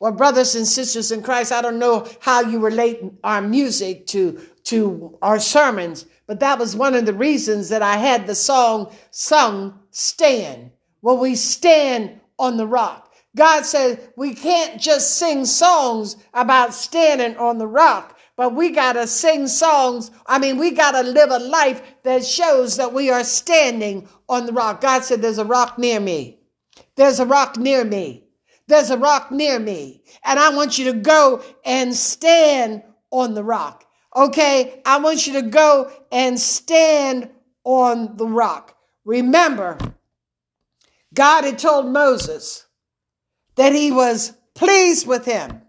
Well, 0.00 0.12
brothers 0.12 0.54
and 0.54 0.66
sisters 0.66 1.12
in 1.12 1.22
Christ, 1.22 1.52
I 1.52 1.60
don't 1.60 1.78
know 1.78 2.08
how 2.20 2.40
you 2.40 2.58
relate 2.58 3.02
our 3.22 3.42
music 3.42 4.06
to, 4.08 4.40
to 4.64 5.18
our 5.20 5.38
sermons, 5.38 6.06
but 6.26 6.40
that 6.40 6.58
was 6.58 6.74
one 6.74 6.94
of 6.94 7.04
the 7.04 7.12
reasons 7.12 7.68
that 7.68 7.82
I 7.82 7.96
had 7.96 8.26
the 8.26 8.34
song 8.34 8.94
sung, 9.10 9.78
Stand. 9.90 10.70
Well, 11.02 11.18
we 11.18 11.34
stand 11.34 12.20
on 12.38 12.56
the 12.56 12.66
rock. 12.66 13.12
God 13.36 13.64
said 13.64 14.12
we 14.16 14.34
can't 14.34 14.80
just 14.80 15.16
sing 15.16 15.44
songs 15.44 16.16
about 16.34 16.74
standing 16.74 17.36
on 17.36 17.58
the 17.58 17.66
rock, 17.66 18.18
but 18.36 18.54
we 18.54 18.70
got 18.70 18.94
to 18.94 19.06
sing 19.06 19.46
songs. 19.48 20.10
I 20.26 20.38
mean, 20.38 20.56
we 20.58 20.70
got 20.70 20.92
to 20.92 21.02
live 21.02 21.30
a 21.30 21.38
life 21.38 21.82
that 22.02 22.24
shows 22.24 22.76
that 22.76 22.92
we 22.92 23.10
are 23.10 23.24
standing 23.24 24.08
on 24.28 24.46
the 24.46 24.52
rock. 24.52 24.80
God 24.80 25.04
said, 25.04 25.20
There's 25.20 25.38
a 25.38 25.44
rock 25.44 25.78
near 25.78 26.00
me. 26.00 26.38
There's 26.96 27.20
a 27.20 27.26
rock 27.26 27.56
near 27.56 27.84
me. 27.84 28.24
There's 28.70 28.90
a 28.90 28.96
rock 28.96 29.30
near 29.32 29.58
me. 29.58 30.02
And 30.24 30.38
I 30.38 30.50
want 30.50 30.78
you 30.78 30.92
to 30.92 30.98
go 30.98 31.42
and 31.64 31.94
stand 31.94 32.82
on 33.10 33.34
the 33.34 33.44
rock. 33.44 33.84
Okay? 34.14 34.80
I 34.86 34.98
want 34.98 35.26
you 35.26 35.34
to 35.34 35.42
go 35.42 35.90
and 36.10 36.38
stand 36.38 37.30
on 37.64 38.16
the 38.16 38.26
rock. 38.26 38.76
Remember, 39.04 39.76
God 41.12 41.44
had 41.44 41.58
told 41.58 41.86
Moses 41.86 42.66
that 43.56 43.74
he 43.74 43.90
was 43.90 44.32
pleased 44.54 45.06
with 45.06 45.24
him 45.24 45.62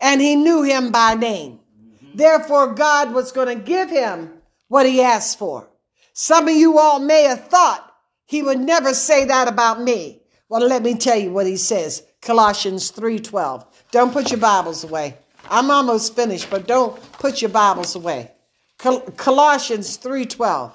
and 0.00 0.20
he 0.20 0.34
knew 0.34 0.62
him 0.62 0.90
by 0.90 1.14
name. 1.14 1.60
Mm-hmm. 1.80 2.16
Therefore, 2.16 2.74
God 2.74 3.14
was 3.14 3.30
going 3.32 3.56
to 3.56 3.64
give 3.64 3.88
him 3.88 4.32
what 4.68 4.86
he 4.86 5.00
asked 5.00 5.38
for. 5.38 5.68
Some 6.12 6.48
of 6.48 6.54
you 6.54 6.78
all 6.78 6.98
may 6.98 7.22
have 7.24 7.46
thought 7.48 7.94
he 8.26 8.42
would 8.42 8.58
never 8.58 8.94
say 8.94 9.26
that 9.26 9.48
about 9.48 9.80
me. 9.80 10.19
Well, 10.50 10.66
let 10.66 10.82
me 10.82 10.96
tell 10.96 11.16
you 11.16 11.30
what 11.30 11.46
he 11.46 11.56
says. 11.56 12.02
Colossians 12.20 12.90
3:12. 12.90 13.64
Don't 13.92 14.12
put 14.12 14.32
your 14.32 14.40
Bibles 14.40 14.82
away. 14.82 15.16
I'm 15.48 15.70
almost 15.70 16.16
finished, 16.16 16.50
but 16.50 16.66
don't 16.66 17.00
put 17.12 17.40
your 17.40 17.50
Bibles 17.50 17.94
away. 17.94 18.32
Col- 18.76 19.02
Colossians 19.16 19.96
3:12. 19.96 20.72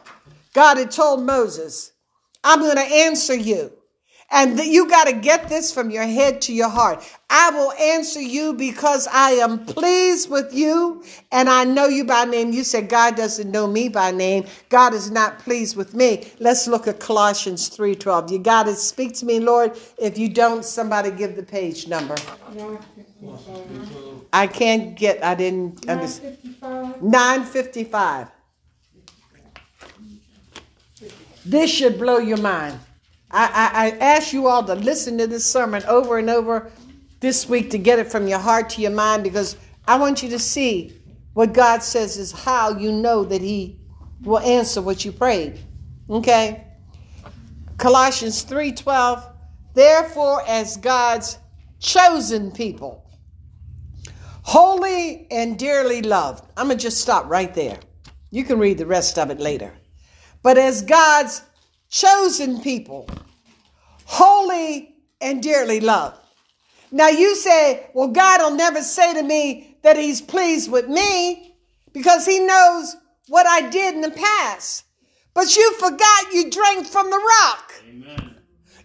God 0.53 0.77
had 0.77 0.91
told 0.91 1.23
Moses, 1.23 1.91
I'm 2.41 2.61
going 2.61 2.77
to 2.77 2.81
answer 2.83 3.35
you. 3.35 3.73
And 4.35 4.59
you 4.59 4.89
got 4.89 5.05
to 5.07 5.13
get 5.13 5.47
this 5.47 5.71
from 5.71 5.89
your 5.89 6.03
head 6.03 6.41
to 6.41 6.53
your 6.53 6.67
heart. 6.67 7.01
I 7.29 7.51
will 7.51 7.71
answer 7.71 8.19
you 8.19 8.53
because 8.53 9.07
I 9.07 9.31
am 9.31 9.65
pleased 9.65 10.29
with 10.29 10.53
you 10.53 11.05
and 11.31 11.49
I 11.49 11.63
know 11.63 11.87
you 11.87 12.03
by 12.03 12.25
name. 12.25 12.51
You 12.51 12.65
said 12.65 12.89
God 12.89 13.15
doesn't 13.15 13.49
know 13.49 13.65
me 13.65 13.87
by 13.87 14.11
name. 14.11 14.43
God 14.67 14.93
is 14.93 15.09
not 15.09 15.39
pleased 15.39 15.77
with 15.77 15.93
me. 15.93 16.27
Let's 16.39 16.67
look 16.67 16.85
at 16.85 16.99
Colossians 16.99 17.69
3:12. 17.69 18.29
You 18.29 18.39
got 18.39 18.63
to 18.63 18.75
speak 18.75 19.13
to 19.15 19.25
me, 19.25 19.39
Lord. 19.39 19.79
If 19.97 20.17
you 20.17 20.27
don't, 20.27 20.65
somebody 20.65 21.11
give 21.11 21.37
the 21.37 21.43
page 21.43 21.87
number. 21.87 22.15
I 24.33 24.47
can't 24.47 24.97
get 24.97 25.23
I 25.23 25.35
didn't 25.35 25.87
understand. 25.87 26.37
955. 27.01 28.27
This 31.45 31.71
should 31.71 31.97
blow 31.97 32.17
your 32.17 32.37
mind. 32.39 32.77
I, 33.31 33.45
I, 33.73 33.85
I 33.87 33.89
ask 33.99 34.33
you 34.33 34.47
all 34.47 34.63
to 34.63 34.75
listen 34.75 35.17
to 35.17 35.27
this 35.27 35.45
sermon 35.45 35.83
over 35.87 36.17
and 36.17 36.29
over 36.29 36.71
this 37.19 37.49
week 37.49 37.71
to 37.71 37.77
get 37.77 37.99
it 37.99 38.11
from 38.11 38.27
your 38.27 38.39
heart 38.39 38.69
to 38.71 38.81
your 38.81 38.91
mind 38.91 39.23
because 39.23 39.57
I 39.87 39.97
want 39.97 40.23
you 40.23 40.29
to 40.29 40.39
see 40.39 41.01
what 41.33 41.53
God 41.53 41.83
says 41.83 42.17
is 42.17 42.31
how 42.31 42.77
you 42.77 42.91
know 42.91 43.23
that 43.23 43.41
He 43.41 43.79
will 44.21 44.39
answer 44.39 44.81
what 44.81 45.03
you 45.03 45.11
prayed. 45.11 45.59
Okay? 46.09 46.65
Colossians 47.77 48.43
3:12. 48.45 49.31
Therefore, 49.73 50.41
as 50.47 50.77
God's 50.77 51.37
chosen 51.79 52.51
people, 52.51 53.03
holy 54.43 55.27
and 55.29 55.59
dearly 55.59 56.01
loved. 56.01 56.45
I'm 56.55 56.67
gonna 56.67 56.79
just 56.79 57.01
stop 57.01 57.29
right 57.29 57.53
there. 57.53 57.79
You 58.31 58.43
can 58.45 58.59
read 58.59 58.77
the 58.77 58.85
rest 58.85 59.19
of 59.19 59.29
it 59.29 59.39
later. 59.39 59.73
But 60.41 60.57
as 60.57 60.81
God's 60.81 61.41
chosen 61.95 62.59
people, 62.59 63.07
holy 64.03 64.95
and 65.21 65.41
dearly 65.41 65.79
loved. 65.79 66.19
Now 66.91 67.07
you 67.07 67.35
say, 67.35 67.89
well, 67.93 68.09
God 68.09 68.41
will 68.41 68.57
never 68.57 68.81
say 68.81 69.13
to 69.13 69.23
me 69.23 69.77
that 69.81 69.95
he's 69.95 70.19
pleased 70.21 70.69
with 70.69 70.89
me 70.89 71.55
because 71.93 72.25
he 72.25 72.39
knows 72.39 72.97
what 73.29 73.47
I 73.47 73.69
did 73.69 73.95
in 73.95 74.01
the 74.01 74.11
past. 74.11 74.83
But 75.33 75.55
you 75.55 75.73
forgot 75.75 76.33
you 76.33 76.51
drank 76.51 76.85
from 76.85 77.09
the 77.09 77.17
rock. 77.17 77.73
Amen. 77.87 78.35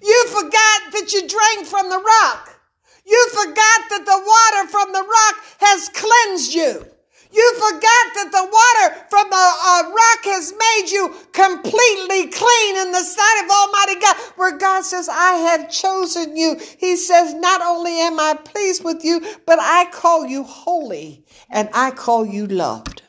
You 0.00 0.26
forgot 0.28 0.92
that 0.92 1.10
you 1.12 1.26
drank 1.26 1.66
from 1.66 1.88
the 1.88 1.98
rock. 1.98 2.60
You 3.04 3.28
forgot 3.30 3.80
that 3.90 4.04
the 4.06 4.60
water 4.62 4.70
from 4.70 4.92
the 4.92 5.02
rock 5.02 5.44
has 5.58 5.88
cleansed 5.88 6.54
you. 6.54 6.86
You 7.32 7.54
forgot 7.54 7.80
that 8.14 8.28
the 8.32 8.44
water 8.44 9.06
from 9.08 9.30
the 9.30 9.36
uh, 9.36 9.82
rock 9.88 10.24
has 10.24 10.52
made 10.52 10.90
you 10.90 11.14
completely 11.32 12.26
clean 12.26 12.76
in 12.76 12.92
the 12.92 13.02
sight 13.02 13.44
of 13.44 13.50
Almighty 13.50 14.00
God. 14.00 14.16
Where 14.36 14.58
God 14.58 14.84
says, 14.84 15.08
I 15.08 15.34
have 15.34 15.70
chosen 15.70 16.36
you. 16.36 16.60
He 16.78 16.96
says, 16.96 17.34
Not 17.34 17.62
only 17.62 18.00
am 18.00 18.18
I 18.18 18.34
pleased 18.34 18.84
with 18.84 19.04
you, 19.04 19.20
but 19.46 19.58
I 19.60 19.88
call 19.92 20.26
you 20.26 20.42
holy 20.42 21.24
and 21.50 21.68
I 21.72 21.92
call 21.92 22.26
you 22.26 22.46
loved. 22.46 23.02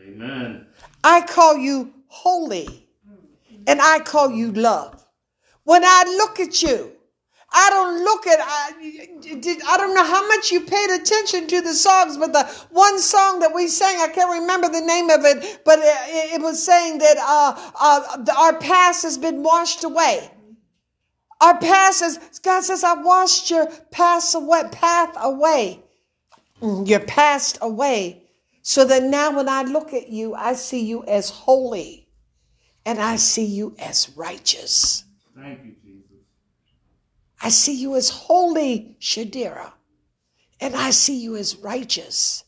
Amen. 0.00 0.66
I 1.02 1.22
call 1.22 1.56
you 1.56 1.92
holy 2.06 2.88
and 3.66 3.80
I 3.80 3.98
call 3.98 4.30
you 4.30 4.52
love. 4.52 5.04
When 5.64 5.82
I 5.84 6.04
look 6.18 6.38
at 6.38 6.62
you, 6.62 6.93
I 7.56 7.70
don't 7.70 8.02
look 8.02 8.26
at, 8.26 8.40
I, 8.40 8.72
I 9.68 9.76
don't 9.76 9.94
know 9.94 10.04
how 10.04 10.26
much 10.26 10.50
you 10.50 10.60
paid 10.62 10.90
attention 10.90 11.46
to 11.46 11.60
the 11.60 11.72
songs, 11.72 12.16
but 12.16 12.32
the 12.32 12.44
one 12.70 12.98
song 12.98 13.38
that 13.40 13.54
we 13.54 13.68
sang, 13.68 14.00
I 14.00 14.08
can't 14.08 14.40
remember 14.40 14.68
the 14.68 14.80
name 14.80 15.08
of 15.08 15.24
it, 15.24 15.60
but 15.64 15.78
it, 15.78 16.34
it 16.34 16.42
was 16.42 16.60
saying 16.60 16.98
that 16.98 17.16
uh, 17.16 17.72
uh, 17.80 18.32
our 18.36 18.58
past 18.58 19.04
has 19.04 19.16
been 19.16 19.44
washed 19.44 19.84
away. 19.84 20.28
Our 21.40 21.56
past 21.58 22.02
is, 22.02 22.40
God 22.42 22.64
says, 22.64 22.82
I 22.82 22.94
washed 22.94 23.50
your 23.50 23.66
past 23.92 24.34
away, 24.34 24.62
path 24.72 25.14
away. 25.20 25.80
Your 26.60 27.00
past 27.00 27.58
away. 27.60 28.24
So 28.62 28.84
that 28.84 29.04
now 29.04 29.36
when 29.36 29.48
I 29.48 29.62
look 29.62 29.92
at 29.92 30.08
you, 30.08 30.34
I 30.34 30.54
see 30.54 30.84
you 30.84 31.04
as 31.04 31.28
holy 31.30 32.08
and 32.84 32.98
I 32.98 33.16
see 33.16 33.44
you 33.44 33.76
as 33.78 34.10
righteous. 34.16 35.04
Thank 35.36 35.64
you. 35.64 35.74
I 37.44 37.50
see 37.50 37.74
you 37.74 37.94
as 37.94 38.08
holy, 38.08 38.96
Shadira, 39.02 39.72
and 40.62 40.74
I 40.74 40.90
see 40.90 41.16
you 41.16 41.36
as 41.36 41.56
righteous. 41.56 42.42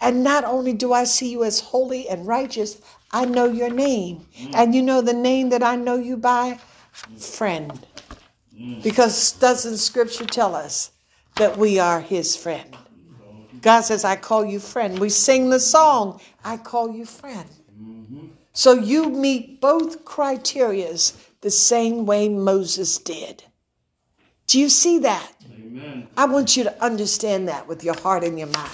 And 0.00 0.24
not 0.24 0.42
only 0.42 0.72
do 0.72 0.92
I 0.92 1.04
see 1.04 1.30
you 1.30 1.44
as 1.44 1.60
holy 1.60 2.08
and 2.08 2.26
righteous, 2.26 2.80
I 3.12 3.26
know 3.26 3.44
your 3.44 3.70
name. 3.70 4.26
Mm. 4.36 4.54
And 4.54 4.74
you 4.74 4.82
know 4.82 5.02
the 5.02 5.12
name 5.12 5.50
that 5.50 5.62
I 5.62 5.76
know 5.76 5.94
you 5.94 6.16
by? 6.16 6.58
Friend. 7.16 7.86
Mm. 8.52 8.82
Because 8.82 9.32
doesn't 9.38 9.76
scripture 9.76 10.26
tell 10.26 10.56
us 10.56 10.90
that 11.36 11.56
we 11.56 11.78
are 11.78 12.00
his 12.00 12.36
friend? 12.36 12.76
God 13.62 13.82
says, 13.82 14.04
I 14.04 14.16
call 14.16 14.44
you 14.44 14.58
friend. 14.58 14.98
We 14.98 15.10
sing 15.10 15.50
the 15.50 15.60
song, 15.60 16.20
I 16.44 16.56
call 16.56 16.92
you 16.92 17.04
friend. 17.04 17.48
Mm-hmm. 17.80 18.26
So 18.52 18.72
you 18.72 19.10
meet 19.10 19.60
both 19.60 20.04
criterias 20.04 21.16
the 21.40 21.52
same 21.52 22.04
way 22.04 22.28
Moses 22.28 22.98
did. 22.98 23.44
Do 24.50 24.58
you 24.58 24.68
see 24.68 24.98
that? 24.98 25.32
Amen. 25.44 26.08
I 26.16 26.24
want 26.24 26.56
you 26.56 26.64
to 26.64 26.82
understand 26.82 27.46
that 27.46 27.68
with 27.68 27.84
your 27.84 27.96
heart 28.00 28.24
and 28.24 28.36
your 28.36 28.48
mind. 28.48 28.72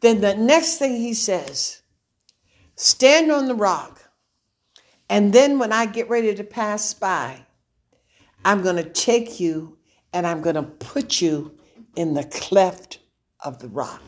Then 0.00 0.20
the 0.20 0.34
next 0.34 0.78
thing 0.78 0.96
he 0.96 1.14
says, 1.14 1.80
stand 2.74 3.30
on 3.30 3.46
the 3.46 3.54
rock. 3.54 4.02
And 5.08 5.32
then 5.32 5.60
when 5.60 5.72
I 5.72 5.86
get 5.86 6.08
ready 6.08 6.34
to 6.34 6.42
pass 6.42 6.92
by, 6.92 7.46
I'm 8.44 8.64
going 8.64 8.82
to 8.82 8.90
take 8.90 9.38
you 9.38 9.78
and 10.12 10.26
I'm 10.26 10.42
going 10.42 10.56
to 10.56 10.64
put 10.64 11.20
you 11.20 11.56
in 11.94 12.14
the 12.14 12.24
cleft 12.24 12.98
of 13.44 13.60
the 13.60 13.68
rock. 13.68 14.02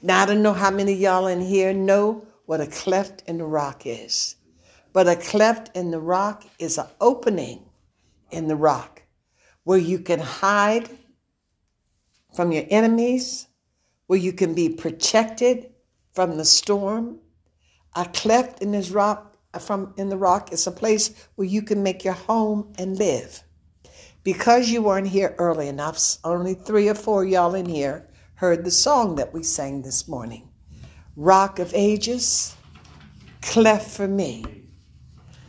Now, 0.00 0.22
I 0.22 0.24
don't 0.24 0.42
know 0.42 0.54
how 0.54 0.70
many 0.70 0.94
of 0.94 0.98
y'all 0.98 1.26
in 1.26 1.42
here 1.42 1.74
know 1.74 2.26
what 2.46 2.62
a 2.62 2.66
cleft 2.66 3.22
in 3.28 3.36
the 3.36 3.44
rock 3.44 3.82
is, 3.84 4.36
but 4.94 5.06
a 5.06 5.14
cleft 5.14 5.76
in 5.76 5.90
the 5.90 6.00
rock 6.00 6.44
is 6.58 6.78
an 6.78 6.86
opening 7.02 7.66
in 8.30 8.48
the 8.48 8.56
rock 8.56 9.02
where 9.64 9.78
you 9.78 9.98
can 9.98 10.20
hide 10.20 10.88
from 12.34 12.52
your 12.52 12.64
enemies, 12.70 13.48
where 14.06 14.18
you 14.18 14.32
can 14.32 14.54
be 14.54 14.68
protected 14.68 15.70
from 16.12 16.36
the 16.36 16.44
storm. 16.44 17.18
A 17.96 18.04
cleft 18.06 18.62
in 18.62 18.72
this 18.72 18.90
rock 18.90 19.36
from 19.60 19.94
in 19.96 20.08
the 20.08 20.16
rock 20.16 20.52
is 20.52 20.66
a 20.66 20.72
place 20.72 21.28
where 21.36 21.46
you 21.46 21.62
can 21.62 21.82
make 21.82 22.04
your 22.04 22.14
home 22.14 22.72
and 22.78 22.98
live. 22.98 23.42
Because 24.22 24.70
you 24.70 24.82
weren't 24.82 25.08
here 25.08 25.34
early 25.38 25.68
enough, 25.68 26.16
only 26.24 26.54
three 26.54 26.88
or 26.88 26.94
four 26.94 27.24
y'all 27.24 27.54
in 27.54 27.66
here 27.66 28.08
heard 28.36 28.64
the 28.64 28.70
song 28.70 29.14
that 29.16 29.32
we 29.32 29.42
sang 29.42 29.82
this 29.82 30.08
morning. 30.08 30.48
Rock 31.16 31.58
of 31.58 31.72
ages, 31.74 32.56
cleft 33.42 33.90
for 33.90 34.08
me. 34.08 34.44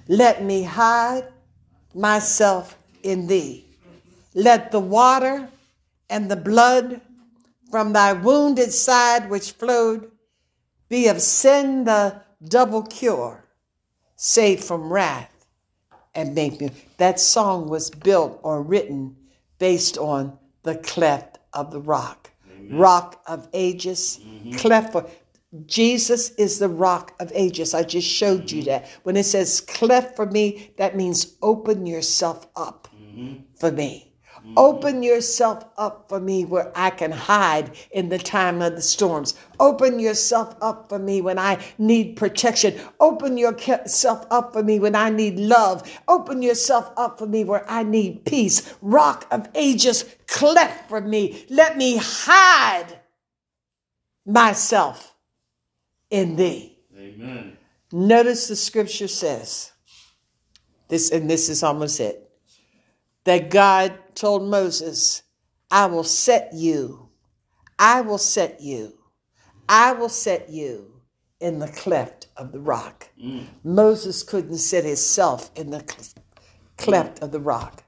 Let 0.08 0.44
me 0.44 0.62
hide 0.64 1.26
myself 1.96 2.78
in 3.02 3.28
thee. 3.28 3.65
Let 4.36 4.72
the 4.72 4.82
water 4.82 5.50
and 6.10 6.30
the 6.30 6.36
blood 6.36 7.00
from 7.72 7.94
thy 7.94 8.12
wounded 8.14 8.72
side 8.74 9.30
which 9.30 9.54
flowed 9.54 10.12
be 10.90 11.08
of 11.08 11.22
sin 11.22 11.86
the 11.86 12.22
double 12.44 12.84
cure, 12.84 13.46
save 14.18 14.64
from 14.64 14.92
wrath 14.92 15.48
and 16.14 16.36
make 16.36 16.60
me. 16.60 16.72
That 16.98 17.20
song 17.20 17.70
was 17.70 17.90
built 17.90 18.40
or 18.44 18.62
written 18.62 19.16
based 19.58 19.98
on 19.98 20.38
the 20.64 20.76
cleft 20.76 21.40
of 21.54 21.72
the 21.72 21.80
rock, 21.80 22.30
rock 22.72 23.22
of 23.28 23.48
ages, 23.54 24.20
mm-hmm. 24.22 24.58
cleft 24.58 24.92
for. 24.92 25.10
Jesus 25.66 26.32
is 26.32 26.60
the 26.60 26.68
rock 26.68 27.14
of 27.22 27.32
ages. 27.34 27.74
I 27.74 27.84
just 27.84 28.08
showed 28.08 28.52
you 28.52 28.62
mm-hmm. 28.62 28.70
that. 28.70 28.90
When 29.04 29.16
it 29.16 29.24
says 29.24 29.62
cleft 29.62 30.18
for 30.18 30.26
me, 30.26 30.72
that 30.78 30.98
means 30.98 31.38
open 31.42 31.86
yourself 31.86 32.48
up 32.58 32.90
mm-hmm. 32.94 33.44
for 33.58 33.72
me. 33.72 34.12
Mm-hmm. 34.46 34.54
Open 34.58 35.02
yourself 35.02 35.66
up 35.76 36.08
for 36.08 36.20
me 36.20 36.46
where 36.46 36.72
I 36.76 36.92
can 36.92 37.12
hide 37.12 37.72
in 37.90 38.10
the 38.10 38.20
time 38.20 38.62
of 38.62 38.76
the 38.76 38.82
storms. 38.82 39.34
Open 39.60 39.98
yourself 39.98 40.56
up 40.62 40.88
for 40.88 41.00
me 41.00 41.20
when 41.20 41.40
I 41.40 41.58
need 41.80 42.16
protection. 42.16 42.80
Open 43.00 43.38
yourself 43.38 44.28
up 44.30 44.54
for 44.54 44.62
me 44.62 44.78
when 44.78 44.96
I 44.96 45.10
need 45.10 45.40
love. 45.40 45.90
Open 46.08 46.44
yourself 46.44 46.92
up 46.96 47.18
for 47.18 47.26
me 47.26 47.44
where 47.44 47.68
I 47.68 47.82
need 47.82 48.24
peace. 48.26 48.76
Rock 48.84 49.26
of 49.32 49.50
ages, 49.56 50.06
cleft 50.28 50.90
for 50.90 51.02
me. 51.02 51.44
Let 51.50 51.76
me 51.76 51.98
hide 52.00 53.00
myself 54.28 55.16
in 56.12 56.36
thee. 56.36 56.78
Amen. 56.96 57.58
Notice 57.92 58.48
the 58.48 58.56
scripture 58.56 59.08
says 59.08 59.72
this, 60.88 61.10
and 61.10 61.28
this 61.28 61.50
is 61.50 61.64
almost 61.64 62.00
it 62.00 62.25
that 63.26 63.50
God 63.50 63.94
told 64.16 64.44
Moses, 64.44 65.24
I 65.70 65.88
will 65.88 66.04
set 66.04 66.52
you, 66.54 67.10
I 67.78 68.02
will 68.02 68.18
set 68.18 68.62
you, 68.62 68.98
I 69.68 69.92
will 69.94 70.10
set 70.10 70.50
you 70.50 70.94
in 71.40 71.60
the 71.60 71.68
cleft 71.68 72.28
of 72.38 72.52
the 72.52 72.60
rock. 72.60 73.10
Mm. 73.22 73.46
Moses 73.64 74.24
couldn't 74.24 74.58
set 74.58 74.86
himself 74.86 75.52
in 75.56 75.72
the 75.72 75.84
cl- 75.88 76.24
cleft 76.78 77.22
of 77.22 77.32
the 77.32 77.40
rock. 77.40 77.84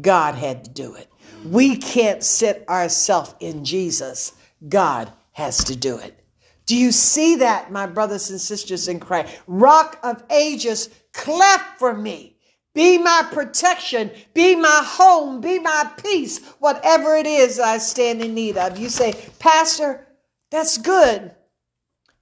God 0.00 0.34
had 0.34 0.64
to 0.64 0.70
do 0.70 0.94
it. 0.94 1.10
We 1.44 1.76
can't 1.76 2.22
set 2.22 2.66
ourselves 2.68 3.34
in 3.40 3.64
Jesus. 3.64 4.32
God 4.68 5.12
has 5.32 5.64
to 5.64 5.76
do 5.76 5.98
it. 5.98 6.18
Do 6.66 6.76
you 6.76 6.92
see 6.92 7.36
that, 7.36 7.72
my 7.72 7.86
brothers 7.86 8.30
and 8.30 8.40
sisters 8.40 8.88
in 8.88 9.00
Christ? 9.00 9.40
Rock 9.46 9.98
of 10.02 10.22
ages, 10.30 10.88
cleft 11.12 11.78
for 11.78 11.94
me. 11.94 12.31
Be 12.74 12.96
my 12.96 13.26
protection, 13.30 14.10
be 14.32 14.56
my 14.56 14.82
home, 14.84 15.40
be 15.40 15.58
my 15.58 15.90
peace, 16.02 16.40
whatever 16.58 17.16
it 17.16 17.26
is 17.26 17.60
I 17.60 17.78
stand 17.78 18.22
in 18.22 18.34
need 18.34 18.56
of. 18.56 18.78
You 18.78 18.88
say, 18.88 19.14
Pastor, 19.38 20.06
that's 20.50 20.78
good. 20.78 21.32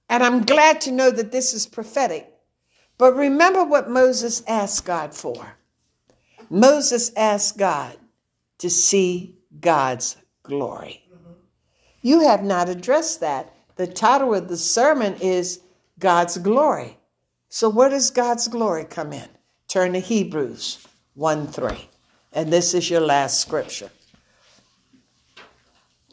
And 0.09 0.23
I'm 0.23 0.43
glad 0.43 0.81
to 0.81 0.91
know 0.91 1.09
that 1.09 1.31
this 1.31 1.53
is 1.53 1.65
prophetic. 1.65 2.27
But 2.97 3.15
remember 3.15 3.63
what 3.63 3.89
Moses 3.89 4.43
asked 4.45 4.85
God 4.85 5.13
for. 5.13 5.55
Moses 6.49 7.11
asked 7.15 7.57
God 7.57 7.97
to 8.57 8.69
see 8.69 9.37
God's 9.61 10.17
glory. 10.43 11.01
You 12.01 12.21
have 12.21 12.43
not 12.43 12.67
addressed 12.67 13.21
that. 13.21 13.53
The 13.77 13.87
title 13.87 14.35
of 14.35 14.49
the 14.49 14.57
sermon 14.57 15.15
is 15.21 15.61
God's 15.97 16.37
glory. 16.37 16.97
So, 17.47 17.69
where 17.69 17.89
does 17.89 18.11
God's 18.11 18.47
glory 18.47 18.85
come 18.85 19.13
in? 19.13 19.29
Turn 19.71 19.93
to 19.93 19.99
Hebrews 19.99 20.85
1 21.13 21.47
3. 21.47 21.87
And 22.33 22.51
this 22.51 22.73
is 22.73 22.89
your 22.89 22.99
last 22.99 23.39
scripture. 23.39 23.89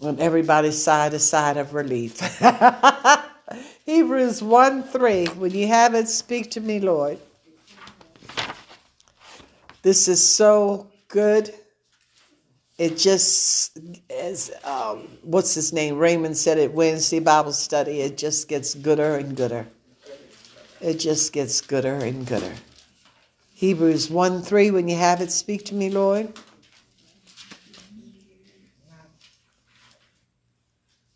On 0.01 0.21
everybody's 0.21 0.81
side 0.81 1.13
a 1.13 1.19
side 1.19 1.57
of 1.57 1.75
relief. 1.75 2.21
Hebrews 3.85 4.45
1 4.45 4.85
3. 4.85 5.27
When 5.27 5.51
you 5.51 5.67
have 5.67 5.97
it, 5.97 6.07
speak 6.07 6.53
to 6.53 6.61
me, 6.61 6.79
Lord. 6.79 7.19
This 9.83 10.07
is 10.07 10.25
so 10.25 10.87
good. 11.09 11.53
It 12.79 12.97
just, 12.97 13.77
as 14.09 14.53
um, 14.63 15.09
what's 15.23 15.53
his 15.55 15.73
name? 15.73 15.99
Raymond 15.99 16.37
said 16.37 16.59
it 16.59 16.73
Wednesday 16.73 17.19
Bible 17.19 17.53
study. 17.53 18.03
It 18.03 18.17
just 18.19 18.47
gets 18.47 18.77
gooder 18.77 19.17
and 19.17 19.37
gooder. 19.37 19.67
It 20.81 21.01
just 21.01 21.33
gets 21.33 21.61
gooder 21.61 21.97
and 21.97 22.25
gooder. 22.25 22.53
Hebrews 23.59 24.09
1 24.09 24.43
3. 24.43 24.71
When 24.71 24.87
you 24.87 24.95
have 24.95 25.21
it, 25.21 25.33
speak 25.33 25.65
to 25.65 25.75
me, 25.75 25.91
Lord. 25.91 26.33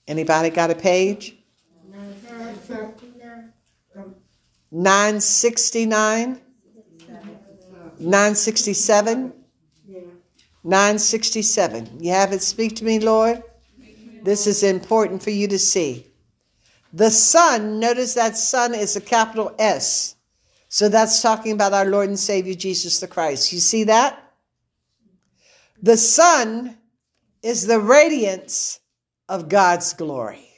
Anybody 0.09 0.51
got 0.51 0.68
a 0.68 0.74
page? 0.74 1.36
969 4.72 6.40
967 8.01 9.32
967 10.64 12.01
you 12.01 12.11
have 12.11 12.32
it 12.32 12.43
speak 12.43 12.74
to 12.74 12.84
me 12.84 12.99
lord 12.99 13.43
this 14.22 14.47
is 14.47 14.62
important 14.62 15.22
for 15.22 15.30
you 15.30 15.47
to 15.47 15.59
see 15.59 16.07
the 16.95 17.11
Son, 17.11 17.78
notice 17.78 18.14
that 18.14 18.36
Son 18.36 18.74
is 18.74 18.97
a 18.97 19.01
capital 19.01 19.55
s 19.59 20.16
so 20.72 20.88
that's 20.88 21.20
talking 21.20 21.52
about 21.52 21.72
our 21.72 21.84
lord 21.84 22.08
and 22.08 22.18
savior 22.18 22.54
jesus 22.54 23.00
the 23.00 23.06
christ 23.06 23.52
you 23.52 23.60
see 23.60 23.84
that 23.84 24.18
the 25.84 25.96
Son 25.96 26.78
is 27.42 27.66
the 27.66 27.80
radiance 27.80 28.78
of 29.28 29.48
god's 29.48 29.92
glory 29.94 30.52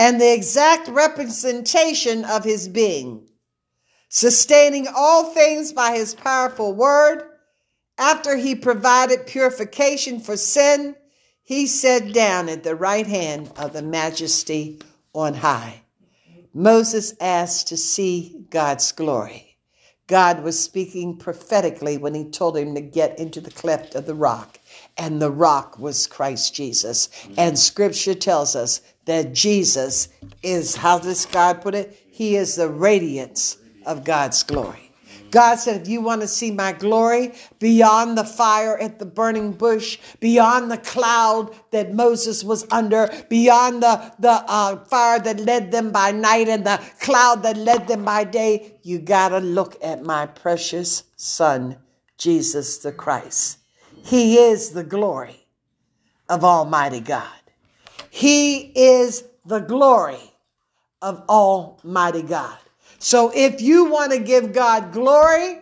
and 0.00 0.18
the 0.18 0.32
exact 0.32 0.88
representation 0.88 2.24
of 2.24 2.42
his 2.42 2.68
being, 2.68 3.28
sustaining 4.08 4.88
all 4.96 5.34
things 5.34 5.74
by 5.74 5.92
his 5.92 6.14
powerful 6.14 6.72
word. 6.72 7.22
After 7.98 8.34
he 8.34 8.54
provided 8.54 9.26
purification 9.26 10.20
for 10.20 10.38
sin, 10.38 10.96
he 11.42 11.66
sat 11.66 12.14
down 12.14 12.48
at 12.48 12.62
the 12.62 12.74
right 12.74 13.06
hand 13.06 13.52
of 13.56 13.74
the 13.74 13.82
majesty 13.82 14.80
on 15.12 15.34
high. 15.34 15.82
Moses 16.52 17.14
asked 17.20 17.68
to 17.68 17.76
see 17.76 18.44
God's 18.50 18.90
glory. 18.92 19.56
God 20.08 20.42
was 20.42 20.58
speaking 20.58 21.16
prophetically 21.16 21.96
when 21.96 22.14
he 22.14 22.24
told 22.24 22.56
him 22.56 22.74
to 22.74 22.80
get 22.80 23.16
into 23.20 23.40
the 23.40 23.52
cleft 23.52 23.94
of 23.94 24.06
the 24.06 24.14
rock, 24.14 24.58
and 24.98 25.22
the 25.22 25.30
rock 25.30 25.78
was 25.78 26.08
Christ 26.08 26.52
Jesus. 26.52 27.08
And 27.38 27.56
scripture 27.56 28.14
tells 28.14 28.56
us 28.56 28.80
that 29.04 29.32
Jesus 29.32 30.08
is, 30.42 30.74
how 30.74 30.98
does 30.98 31.26
God 31.26 31.62
put 31.62 31.76
it? 31.76 31.96
He 32.10 32.34
is 32.34 32.56
the 32.56 32.68
radiance 32.68 33.58
of 33.86 34.02
God's 34.02 34.42
glory. 34.42 34.89
God 35.30 35.56
said, 35.56 35.82
if 35.82 35.88
you 35.88 36.00
want 36.00 36.20
to 36.22 36.28
see 36.28 36.50
my 36.50 36.72
glory 36.72 37.32
beyond 37.58 38.18
the 38.18 38.24
fire 38.24 38.78
at 38.78 38.98
the 38.98 39.04
burning 39.06 39.52
bush, 39.52 39.98
beyond 40.18 40.70
the 40.70 40.78
cloud 40.78 41.54
that 41.70 41.94
Moses 41.94 42.42
was 42.42 42.66
under, 42.70 43.08
beyond 43.28 43.82
the, 43.82 44.12
the 44.18 44.44
uh, 44.46 44.84
fire 44.84 45.18
that 45.20 45.40
led 45.40 45.70
them 45.70 45.92
by 45.92 46.10
night 46.10 46.48
and 46.48 46.64
the 46.64 46.80
cloud 47.00 47.42
that 47.42 47.56
led 47.56 47.86
them 47.86 48.04
by 48.04 48.24
day, 48.24 48.74
you 48.82 48.98
got 48.98 49.30
to 49.30 49.38
look 49.38 49.76
at 49.82 50.02
my 50.02 50.26
precious 50.26 51.04
son, 51.16 51.76
Jesus 52.18 52.78
the 52.78 52.92
Christ. 52.92 53.58
He 54.02 54.38
is 54.38 54.70
the 54.70 54.84
glory 54.84 55.46
of 56.28 56.44
Almighty 56.44 57.00
God. 57.00 57.28
He 58.10 58.72
is 58.74 59.24
the 59.44 59.60
glory 59.60 60.32
of 61.02 61.22
Almighty 61.28 62.22
God. 62.22 62.58
So 63.00 63.32
if 63.34 63.62
you 63.62 63.86
want 63.86 64.12
to 64.12 64.18
give 64.18 64.52
God 64.52 64.92
glory, 64.92 65.58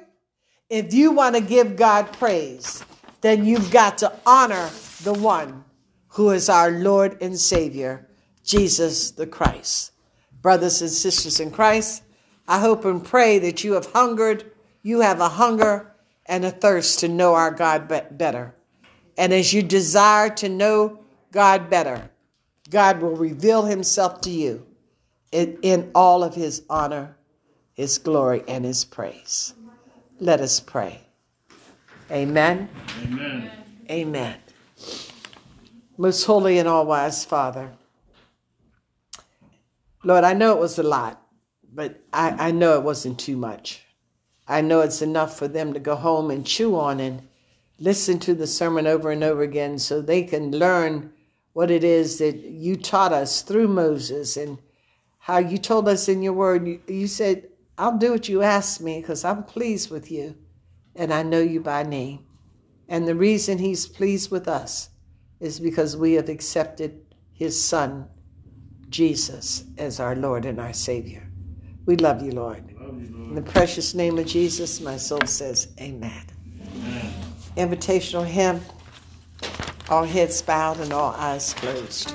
if 0.69 0.93
you 0.93 1.13
want 1.13 1.37
to 1.37 1.41
give 1.41 1.77
God 1.77 2.13
praise, 2.13 2.85
then 3.21 3.45
you've 3.45 3.71
got 3.71 3.97
to 3.99 4.13
honor 4.27 4.69
the 5.05 5.15
one 5.15 5.65
who 6.09 6.31
is 6.31 6.49
our 6.49 6.73
Lord 6.73 7.23
and 7.23 7.39
Savior, 7.39 8.09
Jesus 8.45 9.13
the 9.13 9.27
Christ. 9.27 9.93
Brothers 10.43 10.83
and 10.83 10.91
sisters 10.91 11.39
in 11.39 11.53
Christ, 11.53 12.03
I 12.49 12.59
hope 12.59 12.85
and 12.85 13.05
pray 13.05 13.39
that 13.39 13.63
you 13.63 13.75
have 13.75 13.93
hungered, 13.93 14.51
you 14.83 15.01
have 15.01 15.21
a 15.21 15.29
hunger 15.29 15.95
and 16.27 16.45
a 16.45 16.51
thirst 16.51 16.99
to 17.01 17.09
know 17.09 17.35
our 17.35 17.53
God 17.53 17.87
better. 17.87 18.55
And 19.17 19.33
as 19.33 19.53
you 19.53 19.63
desire 19.63 20.31
to 20.31 20.49
know 20.49 21.05
God 21.31 21.71
better, 21.71 22.11
God 22.69 23.01
will 23.01 23.17
reveal 23.17 23.65
himself 23.65 24.23
to 24.23 24.31
you 24.31 24.67
in, 25.31 25.59
in 25.63 25.91
all 25.95 26.25
of 26.25 26.35
his 26.35 26.63
honor, 26.69 27.17
his 27.79 27.97
glory, 27.97 28.43
and 28.49 28.65
his 28.65 28.85
praise. 28.85 29.55
Let 30.19 30.41
us 30.41 30.59
pray. 30.59 31.01
Amen. 32.11 32.69
Amen. 33.05 33.51
Amen. 33.89 34.35
Most 35.97 36.25
holy 36.25 36.59
and 36.59 36.67
all 36.67 36.87
wise 36.87 37.25
Father, 37.25 37.71
Lord, 40.03 40.25
I 40.25 40.33
know 40.33 40.55
it 40.55 40.59
was 40.59 40.81
a 40.81 40.83
lot, 40.83 41.23
but 41.73 42.01
I, 42.13 42.49
I 42.49 42.51
know 42.51 42.75
it 42.75 42.83
wasn't 42.83 43.21
too 43.21 43.37
much. 43.37 43.85
I 44.49 44.61
know 44.61 44.81
it's 44.81 45.01
enough 45.01 45.39
for 45.39 45.47
them 45.47 45.73
to 45.73 45.79
go 45.79 45.95
home 45.95 46.33
and 46.33 46.45
chew 46.45 46.75
on 46.77 46.99
and 46.99 47.29
listen 47.79 48.19
to 48.21 48.35
the 48.35 48.49
sermon 48.49 48.89
over 48.89 49.13
and 49.13 49.23
over 49.23 49.43
again 49.43 49.79
so 49.79 50.01
they 50.01 50.25
can 50.25 50.51
learn 50.51 51.13
what 51.53 51.71
it 51.71 51.85
is 51.85 52.19
that 52.19 52.39
you 52.39 52.75
taught 52.75 53.13
us 53.13 53.43
through 53.43 53.69
Moses 53.69 54.37
and 54.37 54.59
how 55.21 55.39
you 55.39 55.59
told 55.59 55.87
us 55.87 56.09
in 56.09 56.23
your 56.23 56.33
word. 56.33 56.67
You, 56.67 56.81
you 56.89 57.07
said, 57.07 57.48
I'll 57.79 57.97
do 57.97 58.11
what 58.11 58.29
you 58.29 58.43
ask 58.43 58.81
me 58.81 59.01
because 59.01 59.25
I'm 59.25 59.45
pleased 59.45 59.89
with 59.91 60.11
you 60.11 60.37
and 60.97 61.15
I 61.15 61.23
know 61.23 61.41
you 61.41 61.61
by 61.61 61.85
name. 61.85 62.27
And 62.89 63.07
the 63.07 63.15
reason 63.15 63.59
he's 63.59 63.87
pleased 63.87 64.33
with 64.33 64.49
us 64.49 64.91
is 65.39 65.61
because 65.61 65.97
we 65.97 66.15
have 66.15 66.29
accepted 66.29 67.01
his 67.33 67.63
son, 67.63 68.09
Jesus, 68.89 69.65
as 69.79 70.01
our 70.01 70.17
Lord 70.17 70.45
and 70.45 70.59
our 70.59 70.73
Savior. 70.73 71.29
We 71.87 71.97
love 71.97 72.21
you, 72.21 72.33
Lord. 72.33 72.65
Love 72.81 73.01
you, 73.01 73.17
Lord. 73.17 73.29
In 73.29 73.35
the 73.37 73.43
precious 73.43 73.95
name 73.95 74.19
of 74.19 74.27
Jesus, 74.27 74.81
my 74.81 74.97
soul 74.97 75.21
says, 75.27 75.69
Amen. 75.81 76.25
Amen. 76.75 77.13
Invitational 77.57 78.27
hymn, 78.27 78.61
all 79.89 80.05
heads 80.05 80.43
bowed 80.43 80.81
and 80.81 80.93
all 80.93 81.13
eyes 81.13 81.55
closed. 81.55 82.13